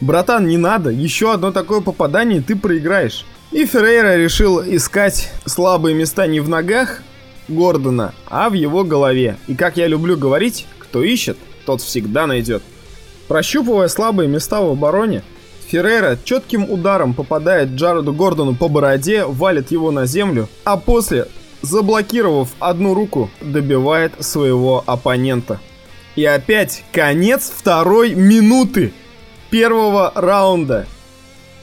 Братан, 0.00 0.46
не 0.46 0.56
надо, 0.56 0.90
еще 0.90 1.32
одно 1.32 1.52
такое 1.52 1.80
попадание, 1.80 2.38
и 2.38 2.42
ты 2.42 2.56
проиграешь». 2.56 3.26
И 3.52 3.66
Феррейра 3.66 4.16
решил 4.16 4.60
искать 4.62 5.30
слабые 5.46 5.94
места 5.94 6.26
не 6.26 6.40
в 6.40 6.48
ногах 6.48 7.02
Гордона, 7.48 8.14
а 8.26 8.48
в 8.48 8.54
его 8.54 8.84
голове. 8.84 9.36
И 9.46 9.54
как 9.54 9.76
я 9.76 9.86
люблю 9.86 10.16
говорить, 10.16 10.66
кто 10.78 11.02
ищет, 11.02 11.36
тот 11.66 11.80
всегда 11.80 12.26
найдет. 12.26 12.62
Прощупывая 13.28 13.88
слабые 13.88 14.28
места 14.28 14.60
в 14.60 14.70
обороне, 14.70 15.22
Феррейра 15.68 16.18
четким 16.22 16.70
ударом 16.70 17.14
попадает 17.14 17.70
Джареду 17.70 18.12
Гордону 18.12 18.54
по 18.54 18.68
бороде, 18.68 19.24
валит 19.24 19.70
его 19.70 19.90
на 19.90 20.06
землю, 20.06 20.48
а 20.64 20.76
после, 20.76 21.26
заблокировав 21.62 22.50
одну 22.58 22.94
руку, 22.94 23.30
добивает 23.40 24.12
своего 24.20 24.84
оппонента. 24.86 25.60
И 26.16 26.24
опять 26.24 26.84
конец 26.92 27.50
второй 27.54 28.14
минуты 28.14 28.92
первого 29.50 30.12
раунда. 30.14 30.86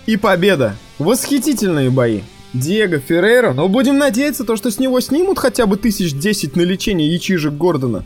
И 0.08 0.18
победа. 0.18 0.76
Восхитительные 0.98 1.90
бои. 1.90 2.22
Диего 2.54 3.00
Феррейра, 3.00 3.54
но 3.54 3.70
будем 3.70 3.98
надеяться, 3.98 4.44
то, 4.44 4.58
что 4.58 4.72
с 4.72 4.80
него 4.80 5.00
снимут 5.00 5.40
хотя 5.40 5.66
бы 5.68 5.78
тысяч 5.78 6.14
десять 6.14 6.58
на 6.58 6.62
лечение 6.62 7.14
ячижек 7.14 7.54
Гордона. 7.54 8.04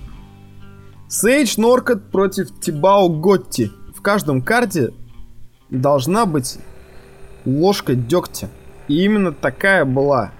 Сейдж 1.07 1.53
Норкот 1.57 2.09
против 2.09 2.59
Тибао 2.59 3.09
Готти. 3.09 3.71
В 3.95 4.01
каждом 4.01 4.41
карте 4.41 4.91
должна 5.69 6.25
быть 6.25 6.57
ложка 7.45 7.93
дегтя. 7.93 8.49
И 8.87 9.03
именно 9.03 9.31
такая 9.31 9.85
была 9.85 10.31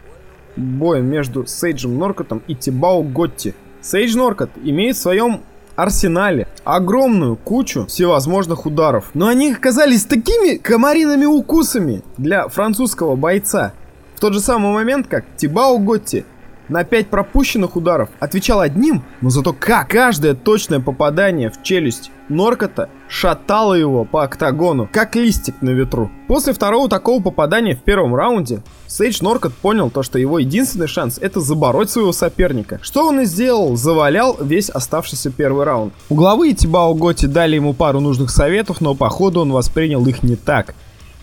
бой 0.56 1.02
между 1.02 1.46
Сейджем 1.46 2.00
Норкотом 2.00 2.42
и 2.48 2.56
Тибао 2.56 3.04
Готти. 3.04 3.54
Сейдж 3.82 4.18
Норкот 4.18 4.50
имеет 4.64 4.96
в 4.96 5.02
своем 5.02 5.42
арсенале 5.76 6.48
огромную 6.64 7.36
кучу 7.36 7.86
всевозможных 7.86 8.66
ударов. 8.66 9.12
Но 9.14 9.28
они 9.28 9.52
оказались 9.52 10.06
такими 10.06 10.58
комариными 10.58 11.26
укусами 11.26 12.02
для 12.18 12.48
французского 12.48 13.16
бойца. 13.16 13.74
В 14.16 14.20
тот 14.20 14.34
же 14.34 14.40
самый 14.40 14.74
момент, 14.74 15.06
как 15.08 15.26
Тибао 15.38 15.78
Готти 15.78 16.26
на 16.70 16.84
5 16.84 17.08
пропущенных 17.08 17.76
ударов 17.76 18.10
отвечал 18.20 18.60
одним, 18.60 19.04
но 19.22 19.30
зато 19.30 19.54
как 19.54 19.90
каждое 19.90 20.34
точное 20.34 20.80
попадание 20.80 21.50
в 21.50 21.64
челюсть 21.64 22.12
Норкота 22.28 22.90
шатало 23.08 23.76
его 23.76 24.04
по 24.04 24.24
октагону, 24.24 24.90
как 24.92 25.16
листик 25.16 25.62
на 25.62 25.70
ветру. 25.70 26.10
После 26.28 26.54
второго 26.54 26.90
такого 26.90 27.22
попадания 27.22 27.76
в 27.76 27.84
первом 27.84 28.16
раунде, 28.16 28.64
Сейдж 28.88 29.20
Норкот 29.22 29.54
понял 29.54 29.92
то, 29.92 30.02
что 30.04 30.18
его 30.18 30.40
единственный 30.40 30.88
шанс 30.88 31.20
это 31.20 31.40
забороть 31.40 31.90
своего 31.90 32.12
соперника. 32.12 32.80
Что 32.82 33.08
он 33.08 33.22
и 33.22 33.26
сделал, 33.26 33.76
завалял 33.76 34.38
весь 34.42 34.70
оставшийся 34.70 35.32
первый 35.32 35.66
раунд. 35.66 35.94
Угловые 36.10 36.54
Тибао 36.54 36.94
Готи 36.96 37.28
дали 37.28 37.56
ему 37.56 37.74
пару 37.74 38.00
нужных 38.00 38.32
советов, 38.32 38.82
но 38.82 38.96
походу 38.96 39.42
он 39.42 39.52
воспринял 39.52 40.06
их 40.08 40.24
не 40.24 40.36
так. 40.36 40.74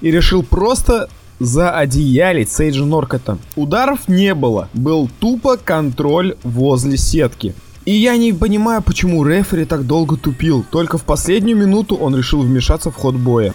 И 0.00 0.10
решил 0.10 0.42
просто 0.42 1.08
заодеялить 1.44 2.50
Сейджа 2.50 2.84
Норкота. 2.84 3.38
Ударов 3.56 4.08
не 4.08 4.34
было, 4.34 4.68
был 4.72 5.10
тупо 5.20 5.56
контроль 5.56 6.36
возле 6.42 6.96
сетки. 6.96 7.54
И 7.84 7.92
я 7.92 8.16
не 8.16 8.32
понимаю, 8.32 8.80
почему 8.80 9.24
рефери 9.24 9.64
так 9.64 9.86
долго 9.86 10.16
тупил. 10.16 10.64
Только 10.70 10.98
в 10.98 11.02
последнюю 11.02 11.56
минуту 11.56 11.96
он 11.96 12.16
решил 12.16 12.42
вмешаться 12.42 12.90
в 12.90 12.94
ход 12.94 13.16
боя. 13.16 13.54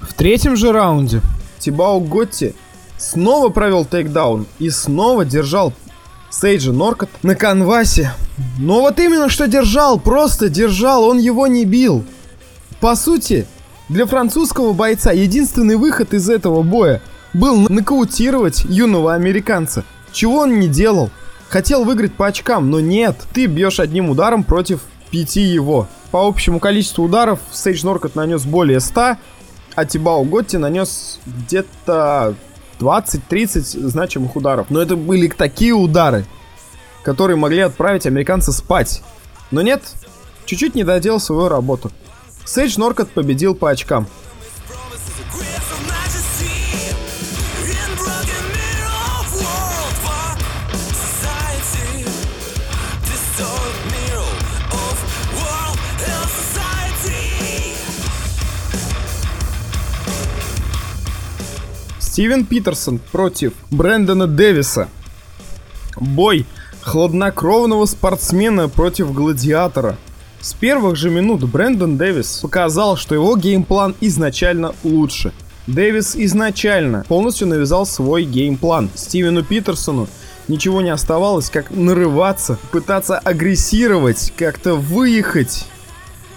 В 0.00 0.14
третьем 0.14 0.56
же 0.56 0.72
раунде 0.72 1.20
Тибау 1.58 2.00
Готти 2.00 2.54
снова 2.96 3.50
провел 3.50 3.84
тейкдаун 3.84 4.46
и 4.58 4.70
снова 4.70 5.24
держал 5.24 5.74
Сейджа 6.30 6.72
Норкот 6.72 7.10
на 7.22 7.34
канвасе. 7.34 8.12
Но 8.58 8.80
вот 8.80 8.98
именно 8.98 9.28
что 9.28 9.46
держал, 9.46 10.00
просто 10.00 10.48
держал, 10.48 11.04
он 11.04 11.18
его 11.18 11.46
не 11.46 11.66
бил. 11.66 12.04
По 12.80 12.96
сути, 12.96 13.46
для 13.92 14.06
французского 14.06 14.72
бойца 14.72 15.12
единственный 15.12 15.76
выход 15.76 16.14
из 16.14 16.30
этого 16.30 16.62
боя 16.62 17.02
был 17.34 17.68
нокаутировать 17.68 18.64
юного 18.64 19.14
американца. 19.14 19.84
Чего 20.12 20.38
он 20.38 20.58
не 20.58 20.68
делал. 20.68 21.10
Хотел 21.50 21.84
выиграть 21.84 22.14
по 22.14 22.26
очкам, 22.26 22.70
но 22.70 22.80
нет, 22.80 23.16
ты 23.34 23.44
бьешь 23.46 23.80
одним 23.80 24.08
ударом 24.08 24.44
против 24.44 24.80
пяти 25.10 25.42
его. 25.42 25.88
По 26.10 26.26
общему 26.26 26.58
количеству 26.58 27.04
ударов 27.04 27.40
Сейдж 27.52 27.84
Норкот 27.84 28.14
нанес 28.14 28.42
более 28.44 28.80
100, 28.80 29.16
а 29.74 29.84
Тибау 29.84 30.24
Готти 30.24 30.56
нанес 30.56 31.20
где-то 31.26 32.34
20-30 32.80 33.88
значимых 33.88 34.36
ударов. 34.36 34.68
Но 34.70 34.80
это 34.80 34.96
были 34.96 35.28
такие 35.28 35.74
удары, 35.74 36.24
которые 37.02 37.36
могли 37.36 37.60
отправить 37.60 38.06
американца 38.06 38.52
спать. 38.52 39.02
Но 39.50 39.60
нет, 39.60 39.82
чуть-чуть 40.46 40.74
не 40.74 40.84
доделал 40.84 41.20
свою 41.20 41.48
работу. 41.48 41.92
Сейдж 42.44 42.78
Норкот 42.78 43.10
победил 43.10 43.54
по 43.54 43.70
очкам. 43.70 44.06
Стивен 62.00 62.44
Питерсон 62.44 62.98
против 62.98 63.54
Брэндона 63.70 64.26
Дэвиса. 64.26 64.88
Бой 65.96 66.46
хладнокровного 66.82 67.86
спортсмена 67.86 68.68
против 68.68 69.12
гладиатора– 69.14 69.96
с 70.42 70.54
первых 70.54 70.96
же 70.96 71.08
минут 71.08 71.44
Брэндон 71.44 71.96
Дэвис 71.96 72.40
показал, 72.42 72.96
что 72.96 73.14
его 73.14 73.36
game 73.36 73.65
plan 73.65 73.94
изначально 74.00 74.74
лучше. 74.82 75.32
Дэвис 75.68 76.16
изначально 76.16 77.04
полностью 77.06 77.46
навязал 77.46 77.86
свой 77.86 78.24
game 78.24 78.53
plan. 78.53 78.90
Стивену 78.96 79.44
Питерсону 79.44 80.08
ничего 80.48 80.82
не 80.82 80.90
оставалось, 80.90 81.48
как 81.48 81.70
нарываться, 81.70 82.58
пытаться 82.72 83.20
агрессировать, 83.20 84.32
как-то 84.36 84.74
выехать 84.74 85.64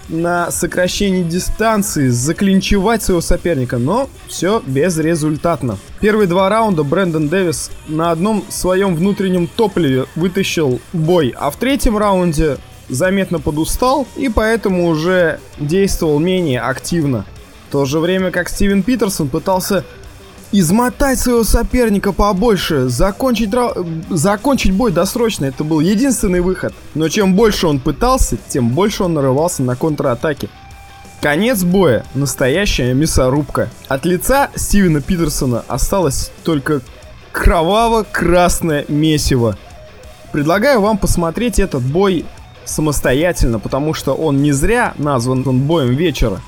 на 0.08 0.52
сокращение 0.52 1.24
дистанции, 1.24 2.06
заклинчевать 2.06 3.02
своего 3.02 3.20
соперника, 3.20 3.78
но 3.78 4.08
все 4.28 4.62
безрезультатно. 4.64 5.78
Первые 6.00 6.28
два 6.28 6.48
раунда 6.48 6.84
Брэндон 6.84 7.28
Дэвис 7.28 7.72
на 7.88 8.12
одном 8.12 8.44
своем 8.50 8.94
внутреннем 8.94 9.48
топливе 9.48 10.06
вытащил 10.14 10.80
бой, 10.92 11.34
а 11.36 11.50
в 11.50 11.56
третьем 11.56 11.98
раунде 11.98 12.58
заметно 12.88 13.40
подустал 13.40 14.06
и 14.16 14.28
поэтому 14.28 14.88
уже 14.88 15.40
действовал 15.58 16.18
менее 16.18 16.60
активно. 16.60 17.24
В 17.68 17.72
то 17.72 17.84
же 17.84 17.98
время 17.98 18.30
как 18.30 18.48
Стивен 18.48 18.82
Питерсон 18.82 19.28
пытался 19.28 19.84
измотать 20.52 21.18
своего 21.18 21.44
соперника 21.44 22.12
побольше, 22.12 22.88
закончить, 22.88 23.50
закончить 24.08 24.72
бой 24.72 24.92
досрочно. 24.92 25.46
Это 25.46 25.64
был 25.64 25.80
единственный 25.80 26.40
выход. 26.40 26.72
Но 26.94 27.08
чем 27.08 27.34
больше 27.34 27.66
он 27.66 27.80
пытался, 27.80 28.36
тем 28.48 28.70
больше 28.70 29.02
он 29.02 29.14
нарывался 29.14 29.62
на 29.62 29.76
контратаки. 29.76 30.48
Конец 31.20 31.64
боя. 31.64 32.04
Настоящая 32.14 32.94
мясорубка. 32.94 33.70
От 33.88 34.04
лица 34.04 34.50
Стивена 34.54 35.00
Питерсона 35.00 35.64
осталось 35.66 36.30
только 36.44 36.80
кроваво-красное 37.32 38.84
месиво. 38.88 39.58
Предлагаю 40.32 40.80
вам 40.80 40.98
посмотреть 40.98 41.58
этот 41.58 41.82
бой 41.82 42.24
самостоятельно, 42.66 43.58
потому 43.58 43.94
что 43.94 44.14
он 44.14 44.42
не 44.42 44.52
зря 44.52 44.94
назван 44.98 45.42
боем 45.42 45.94
вечера. 45.94 46.40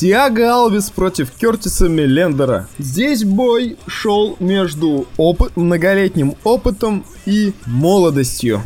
Тиаго 0.00 0.50
Алвис 0.50 0.88
против 0.88 1.30
Кертиса 1.30 1.86
Мелендера. 1.86 2.68
Здесь 2.78 3.22
бой 3.22 3.76
шел 3.86 4.34
между 4.40 5.06
опыт, 5.18 5.58
многолетним 5.58 6.36
опытом 6.42 7.04
и 7.26 7.52
молодостью. 7.66 8.62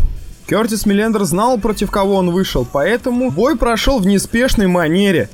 Кертис 0.54 0.86
Миллендер 0.86 1.24
знал, 1.24 1.58
против 1.58 1.90
кого 1.90 2.14
он 2.14 2.30
вышел, 2.30 2.64
поэтому 2.64 3.32
бой 3.32 3.58
прошел 3.58 3.98
в 3.98 4.06
неспешной 4.06 4.68
манере. 4.68 5.28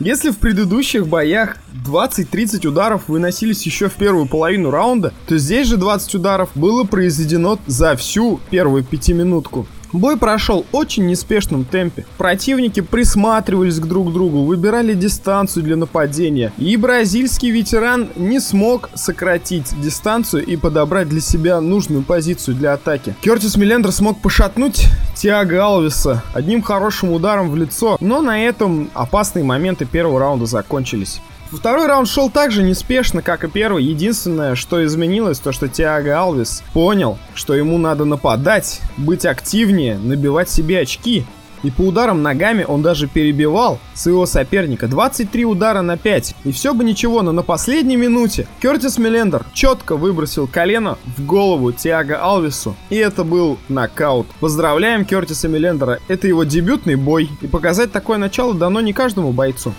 Если 0.00 0.28
в 0.28 0.36
предыдущих 0.36 1.08
боях 1.08 1.56
20-30 1.86 2.66
ударов 2.66 3.08
выносились 3.08 3.64
еще 3.64 3.88
в 3.88 3.94
первую 3.94 4.26
половину 4.26 4.70
раунда, 4.70 5.14
то 5.26 5.38
здесь 5.38 5.66
же 5.66 5.78
20 5.78 6.16
ударов 6.16 6.50
было 6.54 6.84
произведено 6.84 7.58
за 7.66 7.96
всю 7.96 8.38
первую 8.50 8.84
пятиминутку. 8.84 9.66
Бой 9.92 10.16
прошел 10.16 10.64
очень 10.72 11.06
неспешном 11.06 11.64
темпе. 11.64 12.06
Противники 12.16 12.80
присматривались 12.80 13.80
к 13.80 13.86
друг 13.86 14.12
другу, 14.12 14.44
выбирали 14.44 14.94
дистанцию 14.94 15.64
для 15.64 15.76
нападения. 15.76 16.52
И 16.58 16.76
бразильский 16.76 17.50
ветеран 17.50 18.08
не 18.16 18.40
смог 18.40 18.90
сократить 18.94 19.74
дистанцию 19.80 20.44
и 20.44 20.56
подобрать 20.56 21.08
для 21.08 21.20
себя 21.20 21.60
нужную 21.60 22.02
позицию 22.02 22.56
для 22.56 22.74
атаки. 22.74 23.14
Кертис 23.20 23.56
Миллендер 23.56 23.90
смог 23.92 24.20
пошатнуть 24.20 24.86
Тиаго 25.16 25.64
Алвиса 25.64 26.22
одним 26.34 26.62
хорошим 26.62 27.12
ударом 27.12 27.50
в 27.50 27.56
лицо, 27.56 27.96
но 28.00 28.22
на 28.22 28.44
этом 28.44 28.90
опасные 28.94 29.44
моменты 29.44 29.84
первого 29.84 30.20
раунда 30.20 30.46
закончились. 30.46 31.20
Второй 31.52 31.86
раунд 31.86 32.08
шел 32.08 32.30
так 32.30 32.52
же 32.52 32.62
неспешно, 32.62 33.22
как 33.22 33.42
и 33.42 33.48
первый. 33.48 33.82
Единственное, 33.82 34.54
что 34.54 34.84
изменилось, 34.84 35.40
то 35.40 35.50
что 35.50 35.68
Тиаго 35.68 36.16
Алвис 36.16 36.62
понял, 36.72 37.18
что 37.34 37.54
ему 37.54 37.76
надо 37.76 38.04
нападать, 38.04 38.80
быть 38.96 39.26
активнее, 39.26 39.98
набивать 39.98 40.48
себе 40.48 40.80
очки. 40.80 41.24
И 41.62 41.70
по 41.70 41.82
ударам 41.82 42.22
ногами 42.22 42.64
он 42.66 42.80
даже 42.80 43.06
перебивал 43.06 43.80
своего 43.94 44.24
соперника. 44.26 44.88
23 44.88 45.44
удара 45.44 45.82
на 45.82 45.98
5. 45.98 46.36
И 46.44 46.52
все 46.52 46.72
бы 46.72 46.84
ничего, 46.84 47.20
но 47.20 47.32
на 47.32 47.42
последней 47.42 47.96
минуте 47.96 48.46
Кертис 48.62 48.96
Мелендер 48.96 49.44
четко 49.52 49.96
выбросил 49.96 50.46
колено 50.46 50.96
в 51.18 51.26
голову 51.26 51.72
Тиаго 51.72 52.22
Алвису. 52.22 52.76
И 52.88 52.96
это 52.96 53.24
был 53.24 53.58
нокаут. 53.68 54.26
Поздравляем 54.40 55.04
Кертиса 55.04 55.48
Мелендера. 55.48 55.98
Это 56.08 56.28
его 56.28 56.44
дебютный 56.44 56.94
бой. 56.94 57.28
И 57.42 57.46
показать 57.46 57.92
такое 57.92 58.16
начало 58.16 58.54
дано 58.54 58.80
не 58.80 58.94
каждому 58.94 59.32
бойцу. 59.32 59.74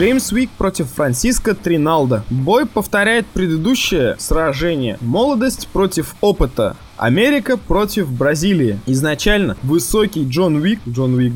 Джеймс 0.00 0.32
Уик 0.32 0.48
против 0.56 0.88
Франциско 0.88 1.54
Триналда. 1.54 2.24
Бой 2.30 2.64
повторяет 2.64 3.26
предыдущее 3.26 4.16
сражение. 4.18 4.96
Молодость 5.02 5.68
против 5.68 6.14
опыта. 6.22 6.74
Америка 6.96 7.58
против 7.58 8.10
Бразилии. 8.10 8.80
Изначально 8.86 9.58
высокий 9.62 10.26
Джон 10.26 10.56
Уик, 10.56 10.80
Джон 10.88 11.16
Уик, 11.16 11.34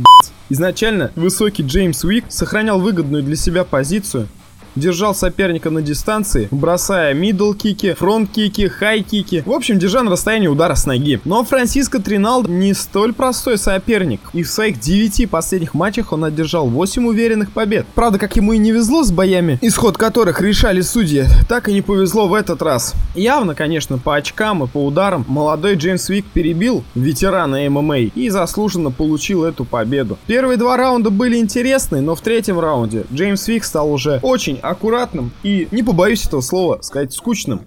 Изначально 0.48 1.10
высокий 1.14 1.62
Джеймс 1.62 2.04
Уик 2.04 2.24
сохранял 2.28 2.80
выгодную 2.80 3.22
для 3.22 3.36
себя 3.36 3.64
позицию, 3.64 4.28
держал 4.74 5.14
соперника 5.14 5.70
на 5.70 5.82
дистанции, 5.82 6.48
бросая 6.50 7.14
мидл-кики, 7.14 7.94
фронт-кики, 7.94 8.68
хай-кики. 8.68 9.42
В 9.46 9.52
общем, 9.52 9.78
держа 9.78 10.02
на 10.02 10.10
расстоянии 10.10 10.48
удара 10.48 10.74
с 10.74 10.86
ноги. 10.86 11.20
Но 11.24 11.44
Франциско 11.44 12.00
Триналдо 12.00 12.50
не 12.50 12.74
столь 12.74 13.12
простой 13.12 13.58
соперник. 13.58 14.20
И 14.32 14.42
в 14.42 14.50
своих 14.50 14.80
9 14.80 15.30
последних 15.30 15.74
матчах 15.74 16.12
он 16.12 16.24
одержал 16.24 16.68
8 16.68 17.06
уверенных 17.06 17.52
побед. 17.52 17.86
Правда, 17.94 18.18
как 18.18 18.36
ему 18.36 18.52
и 18.52 18.58
не 18.58 18.72
везло 18.72 19.04
с 19.04 19.10
боями, 19.10 19.58
исход 19.62 19.96
которых 19.96 20.40
решали 20.40 20.80
судьи, 20.80 21.24
так 21.48 21.68
и 21.68 21.72
не 21.72 21.82
повезло 21.82 22.28
в 22.28 22.34
этот 22.34 22.62
раз. 22.62 22.94
Явно, 23.14 23.54
конечно, 23.54 23.98
по 23.98 24.16
очкам 24.16 24.64
и 24.64 24.66
по 24.66 24.84
ударам 24.84 25.24
молодой 25.28 25.76
Джеймс 25.76 26.08
Вик 26.08 26.26
перебил 26.26 26.84
ветерана 26.94 27.68
ММА 27.68 27.98
и 27.98 28.28
заслуженно 28.28 28.90
получил 28.90 29.44
эту 29.44 29.64
победу. 29.64 30.18
Первые 30.26 30.56
два 30.56 30.76
раунда 30.76 31.10
были 31.10 31.36
интересны, 31.36 32.00
но 32.00 32.14
в 32.14 32.20
третьем 32.20 32.58
раунде 32.58 33.04
Джеймс 33.12 33.46
Вик 33.48 33.64
стал 33.64 33.92
уже 33.92 34.18
очень 34.22 34.58
аккуратным 34.64 35.32
и, 35.42 35.68
не 35.70 35.82
побоюсь 35.82 36.26
этого 36.26 36.40
слова, 36.40 36.80
сказать 36.82 37.12
скучным. 37.12 37.62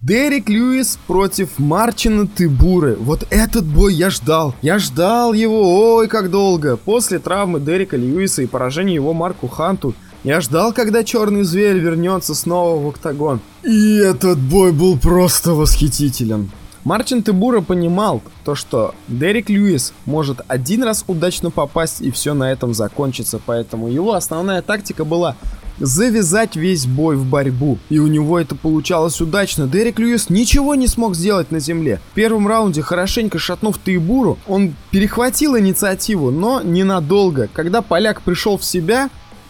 Дерек 0.00 0.50
Льюис 0.50 0.98
против 1.06 1.58
Марчина 1.58 2.26
Тыбуры. 2.26 2.94
Вот 2.96 3.26
этот 3.30 3.64
бой 3.64 3.94
я 3.94 4.10
ждал. 4.10 4.54
Я 4.60 4.78
ждал 4.78 5.32
его, 5.32 5.94
ой, 5.94 6.08
как 6.08 6.30
долго. 6.30 6.76
После 6.76 7.18
травмы 7.18 7.58
Дерека 7.58 7.96
Льюиса 7.96 8.42
и 8.42 8.46
поражения 8.46 8.94
его 8.94 9.14
Марку 9.14 9.48
Ханту, 9.48 9.94
я 10.22 10.42
ждал, 10.42 10.74
когда 10.74 11.04
черный 11.04 11.42
зверь 11.42 11.78
вернется 11.78 12.34
снова 12.34 12.84
в 12.84 12.88
октагон. 12.88 13.40
И 13.62 13.96
этот 13.96 14.38
бой 14.38 14.72
был 14.72 14.98
просто 14.98 15.52
восхитителен. 15.52 16.50
Марчин 16.84 17.22
Тыбура 17.22 17.62
понимал 17.62 18.22
то, 18.44 18.54
что 18.54 18.94
Дерек 19.08 19.48
Льюис 19.48 19.94
может 20.04 20.42
один 20.48 20.82
раз 20.82 21.02
удачно 21.06 21.50
попасть 21.50 22.02
и 22.02 22.10
все 22.10 22.34
на 22.34 22.52
этом 22.52 22.74
закончится, 22.74 23.40
поэтому 23.44 23.88
его 23.88 24.12
основная 24.12 24.60
тактика 24.60 25.06
была 25.06 25.34
завязать 25.78 26.56
весь 26.56 26.86
бой 26.86 27.16
в 27.16 27.24
борьбу. 27.24 27.78
И 27.88 27.98
у 27.98 28.06
него 28.06 28.38
это 28.38 28.54
получалось 28.54 29.20
удачно. 29.20 29.66
Дерек 29.66 29.98
Льюис 29.98 30.28
ничего 30.28 30.74
не 30.74 30.86
смог 30.86 31.16
сделать 31.16 31.50
на 31.50 31.58
земле. 31.58 32.00
В 32.12 32.14
первом 32.14 32.46
раунде, 32.46 32.82
хорошенько 32.82 33.38
шатнув 33.38 33.78
Тейбуру, 33.82 34.38
он 34.46 34.74
перехватил 34.90 35.58
инициативу, 35.58 36.30
но 36.30 36.60
ненадолго. 36.60 37.48
Когда 37.52 37.80
поляк 37.80 38.20
пришел 38.20 38.58
в 38.58 38.64
себя, 38.64 39.08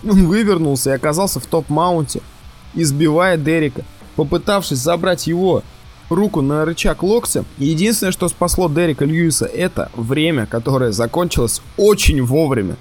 он 0.09 0.27
вывернулся 0.27 0.91
и 0.91 0.95
оказался 0.95 1.41
в 1.41 1.47
топ-маунте, 1.47 2.23
избивая 2.75 3.37
Дерека, 3.37 3.85
попытавшись 4.17 4.79
забрать 4.79 5.27
его 5.27 5.63
руку 6.11 6.41
на 6.43 6.65
рычаг 6.65 7.03
локтя. 7.03 7.45
Единственное, 7.59 8.13
что 8.13 8.29
спасло 8.29 8.69
Дерека 8.69 9.05
Льюиса, 9.05 9.47
это 9.47 9.91
время, 9.95 10.47
которое 10.47 10.93
закончилось 10.93 11.63
очень 11.77 12.23
вовремя. 12.23 12.77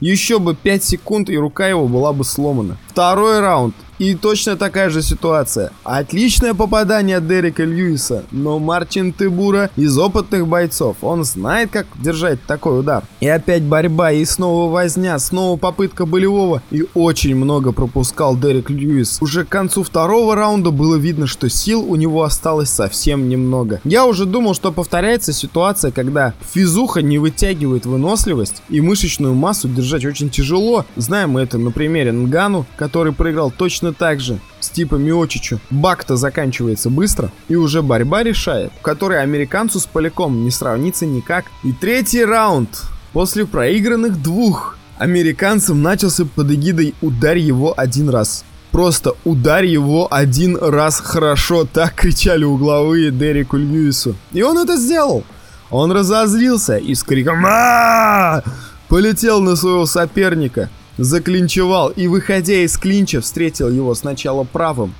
Еще 0.00 0.38
бы 0.40 0.54
5 0.56 0.82
секунд, 0.82 1.30
и 1.30 1.38
рука 1.38 1.68
его 1.68 1.86
была 1.86 2.12
бы 2.12 2.24
сломана. 2.24 2.76
Второй 2.88 3.38
раунд. 3.40 3.74
И 3.98 4.14
точно 4.14 4.56
такая 4.56 4.90
же 4.90 5.02
ситуация. 5.02 5.70
Отличное 5.84 6.54
попадание 6.54 7.20
Дерека 7.20 7.64
Льюиса, 7.64 8.24
но 8.30 8.58
Марчин 8.58 9.12
Тыбура 9.12 9.70
из 9.76 9.96
опытных 9.98 10.46
бойцов. 10.46 10.96
Он 11.02 11.24
знает, 11.24 11.70
как 11.70 11.86
держать 12.00 12.42
такой 12.46 12.80
удар. 12.80 13.04
И 13.20 13.28
опять 13.28 13.62
борьба, 13.62 14.12
и 14.12 14.24
снова 14.24 14.70
возня, 14.70 15.18
снова 15.18 15.56
попытка 15.56 16.06
болевого. 16.06 16.62
И 16.70 16.84
очень 16.94 17.36
много 17.36 17.72
пропускал 17.72 18.36
Дерек 18.36 18.70
Льюис. 18.70 19.18
Уже 19.20 19.44
к 19.44 19.48
концу 19.48 19.82
второго 19.82 20.34
раунда 20.34 20.70
было 20.70 20.96
видно, 20.96 21.26
что 21.26 21.48
сил 21.48 21.82
у 21.82 21.96
него 21.96 22.22
осталось 22.22 22.70
совсем 22.70 23.28
немного. 23.28 23.80
Я 23.84 24.06
уже 24.06 24.26
думал, 24.26 24.54
что 24.54 24.72
повторяется 24.72 25.32
ситуация, 25.32 25.90
когда 25.90 26.34
физуха 26.52 27.02
не 27.02 27.18
вытягивает 27.18 27.86
выносливость 27.86 28.62
и 28.68 28.80
мышечную 28.80 29.34
массу 29.34 29.68
держать 29.68 30.04
очень 30.04 30.30
тяжело. 30.30 30.86
Знаем 30.96 31.30
мы 31.30 31.42
это 31.42 31.58
на 31.58 31.70
примере 31.70 32.12
Нгану, 32.12 32.66
который 32.76 33.12
проиграл 33.12 33.50
точно 33.50 33.81
так 33.90 34.20
же 34.20 34.38
с 34.60 34.68
типа 34.70 34.94
Миочичу. 34.94 35.58
Бак-то 35.70 36.16
заканчивается 36.16 36.90
быстро, 36.90 37.32
и 37.48 37.56
уже 37.56 37.82
борьба 37.82 38.22
решает, 38.22 38.70
в 38.78 38.82
которой 38.82 39.20
американцу 39.20 39.80
с 39.80 39.86
Поляком 39.86 40.44
не 40.44 40.52
сравнится 40.52 41.06
никак. 41.06 41.46
И 41.64 41.72
третий 41.72 42.24
раунд. 42.24 42.82
После 43.12 43.44
проигранных 43.44 44.22
двух 44.22 44.78
американцам 44.98 45.82
начался 45.82 46.24
под 46.24 46.52
эгидой 46.52 46.94
«Ударь 47.02 47.38
его 47.38 47.74
один 47.76 48.08
раз». 48.08 48.44
Просто 48.70 49.12
ударь 49.24 49.66
его 49.66 50.08
один 50.10 50.56
раз 50.56 50.98
хорошо, 51.00 51.66
так 51.70 51.94
кричали 51.94 52.44
угловые 52.44 53.10
Дереку 53.10 53.58
Льюису. 53.58 54.14
И 54.32 54.42
он 54.42 54.58
это 54.58 54.76
сделал. 54.76 55.24
Он 55.70 55.92
разозлился 55.92 56.78
и 56.78 56.94
с 56.94 57.02
криком 57.02 57.44
«Аааа!» 57.44 58.42
полетел 58.88 59.40
на 59.40 59.56
своего 59.56 59.86
соперника 59.86 60.70
заклинчевал 60.98 61.90
и, 61.90 62.06
выходя 62.06 62.64
из 62.64 62.76
клинча, 62.76 63.20
встретил 63.20 63.68
его 63.68 63.94
сначала 63.94 64.44
правым, 64.44 64.94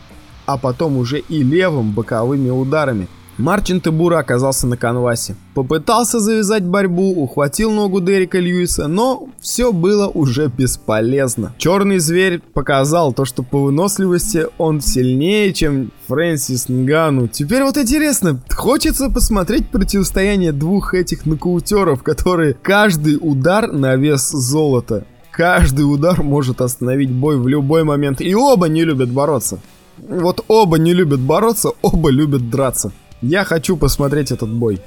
а 0.47 0.59
потом 0.59 0.97
уже 0.97 1.19
и 1.21 1.43
левым 1.43 1.93
боковыми 1.93 2.51
ударами. 2.51 3.09
Марчин 3.39 3.81
Тебура 3.81 4.19
оказался 4.19 4.67
на 4.67 4.77
канвасе. 4.77 5.37
Попытался 5.55 6.21
завязать 6.21 6.65
борьбу, 6.65 7.13
ухватил 7.23 7.71
ногу 7.71 8.01
Дерека 8.01 8.39
Льюиса, 8.39 8.89
но 8.89 9.29
все 9.41 9.73
было 9.73 10.07
уже 10.07 10.49
бесполезно. 10.49 11.55
Черный 11.57 11.99
зверь 11.99 12.41
показал 12.41 13.13
то, 13.15 13.25
что 13.25 13.43
по 13.43 13.63
выносливости 13.63 14.47
он 14.59 14.83
сильнее, 14.83 15.53
чем 15.55 15.93
Фрэнсис 16.09 16.69
Нгану. 16.69 17.27
Теперь 17.27 17.63
вот 17.63 17.79
интересно, 17.79 18.41
хочется 18.51 19.09
посмотреть 19.09 19.69
противостояние 19.71 20.53
двух 20.53 20.95
этих 20.95 21.25
нокаутеров, 21.25 22.03
которые 22.03 22.55
каждый 22.55 23.19
удар 23.21 23.73
на 23.73 23.97
вес 23.97 24.29
золота. 24.31 25.07
Каждый 25.33 25.83
удар 25.83 26.23
может 26.23 26.61
остановить 26.61 27.11
бой 27.11 27.39
в 27.39 27.49
любой 27.49 27.85
момент. 27.85 28.21
И 28.21 28.35
оба 28.35 28.69
не 28.69 28.85
любят 28.85 29.11
бороться. 29.11 29.61
Вот 29.97 30.45
оба 30.47 30.79
не 30.79 30.93
любят 30.93 31.21
бороться, 31.21 31.71
оба 31.81 32.11
любят 32.11 32.51
драться. 32.51 32.93
Я 33.23 33.45
хочу 33.45 33.77
посмотреть 33.77 34.31
этот 34.31 34.51
бой. 34.53 34.81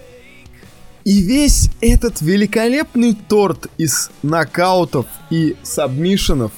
И 1.04 1.22
весь 1.22 1.70
этот 1.82 2.22
великолепный 2.22 3.18
торт 3.28 3.68
из 3.78 4.12
нокаутов 4.24 5.06
и 5.30 5.56
сабмишенов, 5.64 6.52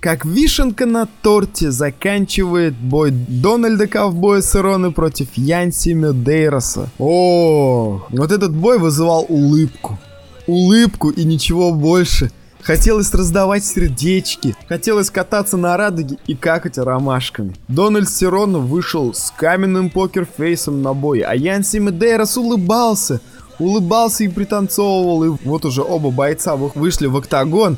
как 0.00 0.24
вишенка 0.24 0.86
на 0.86 1.06
торте, 1.22 1.70
заканчивает 1.70 2.74
бой 2.74 3.10
Дональда 3.10 3.86
Ковбоя 3.86 4.40
Сироны 4.40 4.90
против 4.92 5.28
Янси 5.34 5.90
Медейроса. 5.90 6.90
О, 6.98 8.06
вот 8.10 8.32
этот 8.32 8.54
бой 8.54 8.78
вызывал 8.78 9.26
улыбку. 9.28 9.98
Улыбку 10.46 11.10
и 11.10 11.24
ничего 11.24 11.72
больше. 11.72 12.30
Хотелось 12.62 13.12
раздавать 13.12 13.64
сердечки, 13.64 14.54
хотелось 14.68 15.10
кататься 15.10 15.56
на 15.56 15.76
радуге 15.76 16.18
и 16.26 16.34
какать 16.34 16.78
ромашками. 16.78 17.56
Дональд 17.68 18.10
Сиронов 18.10 18.64
вышел 18.64 19.14
с 19.14 19.32
каменным 19.36 19.90
покерфейсом 19.90 20.82
на 20.82 20.92
бой, 20.92 21.20
а 21.20 21.34
Янси 21.34 21.78
Медейрос 21.78 22.36
улыбался. 22.36 23.20
улыбался 23.58 24.24
и 24.24 24.28
пританцовывал, 24.28 25.24
и 25.24 25.36
вот 25.44 25.64
уже 25.64 25.82
оба 25.82 26.10
бойца 26.10 26.56
вышли 26.56 27.06
в 27.06 27.16
октагон. 27.16 27.76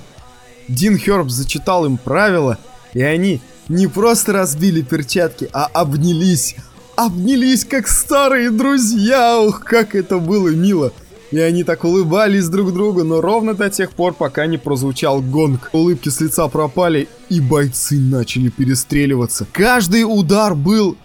Дин 0.69 0.97
Херб 0.97 1.29
зачитал 1.29 1.85
им 1.85 1.97
правила, 1.97 2.59
и 2.93 3.03
они 3.03 3.41
не 3.69 3.87
просто 3.87 4.33
разбили 4.33 4.83
перчатки, 4.83 5.49
а 5.53 5.67
обнялись. 5.67 6.57
Обнялись, 6.95 7.65
как 7.65 7.89
старые 7.89 8.51
друзья. 8.51 9.41
Ух, 9.41 9.61
как 9.61 9.95
это 9.95 10.19
было 10.19 10.49
мило. 10.49 10.93
И 11.33 11.41
они 11.41 11.65
так 11.65 11.85
улыбались 11.85 12.49
друг 12.49 12.75
другу, 12.75 13.05
но 13.05 13.23
ровно 13.23 13.55
до 13.55 13.71
тех 13.71 13.93
пор, 13.93 14.13
пока 14.13 14.47
не 14.47 14.59
прозвучал 14.59 15.23
гонг. 15.23 15.71
Улыбки 15.73 16.11
с 16.11 16.21
лица 16.21 16.47
пропали, 16.49 17.09
и 17.31 17.41
бойцы 17.41 17.99
начали 17.99 18.51
перестреливаться. 18.51 19.47
Каждый 19.51 20.05
удар 20.05 20.55
был... 20.55 20.97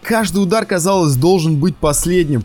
Каждый 0.00 0.44
удар, 0.44 0.64
казалось, 0.64 1.16
должен 1.16 1.58
быть 1.58 1.76
последним. 1.76 2.44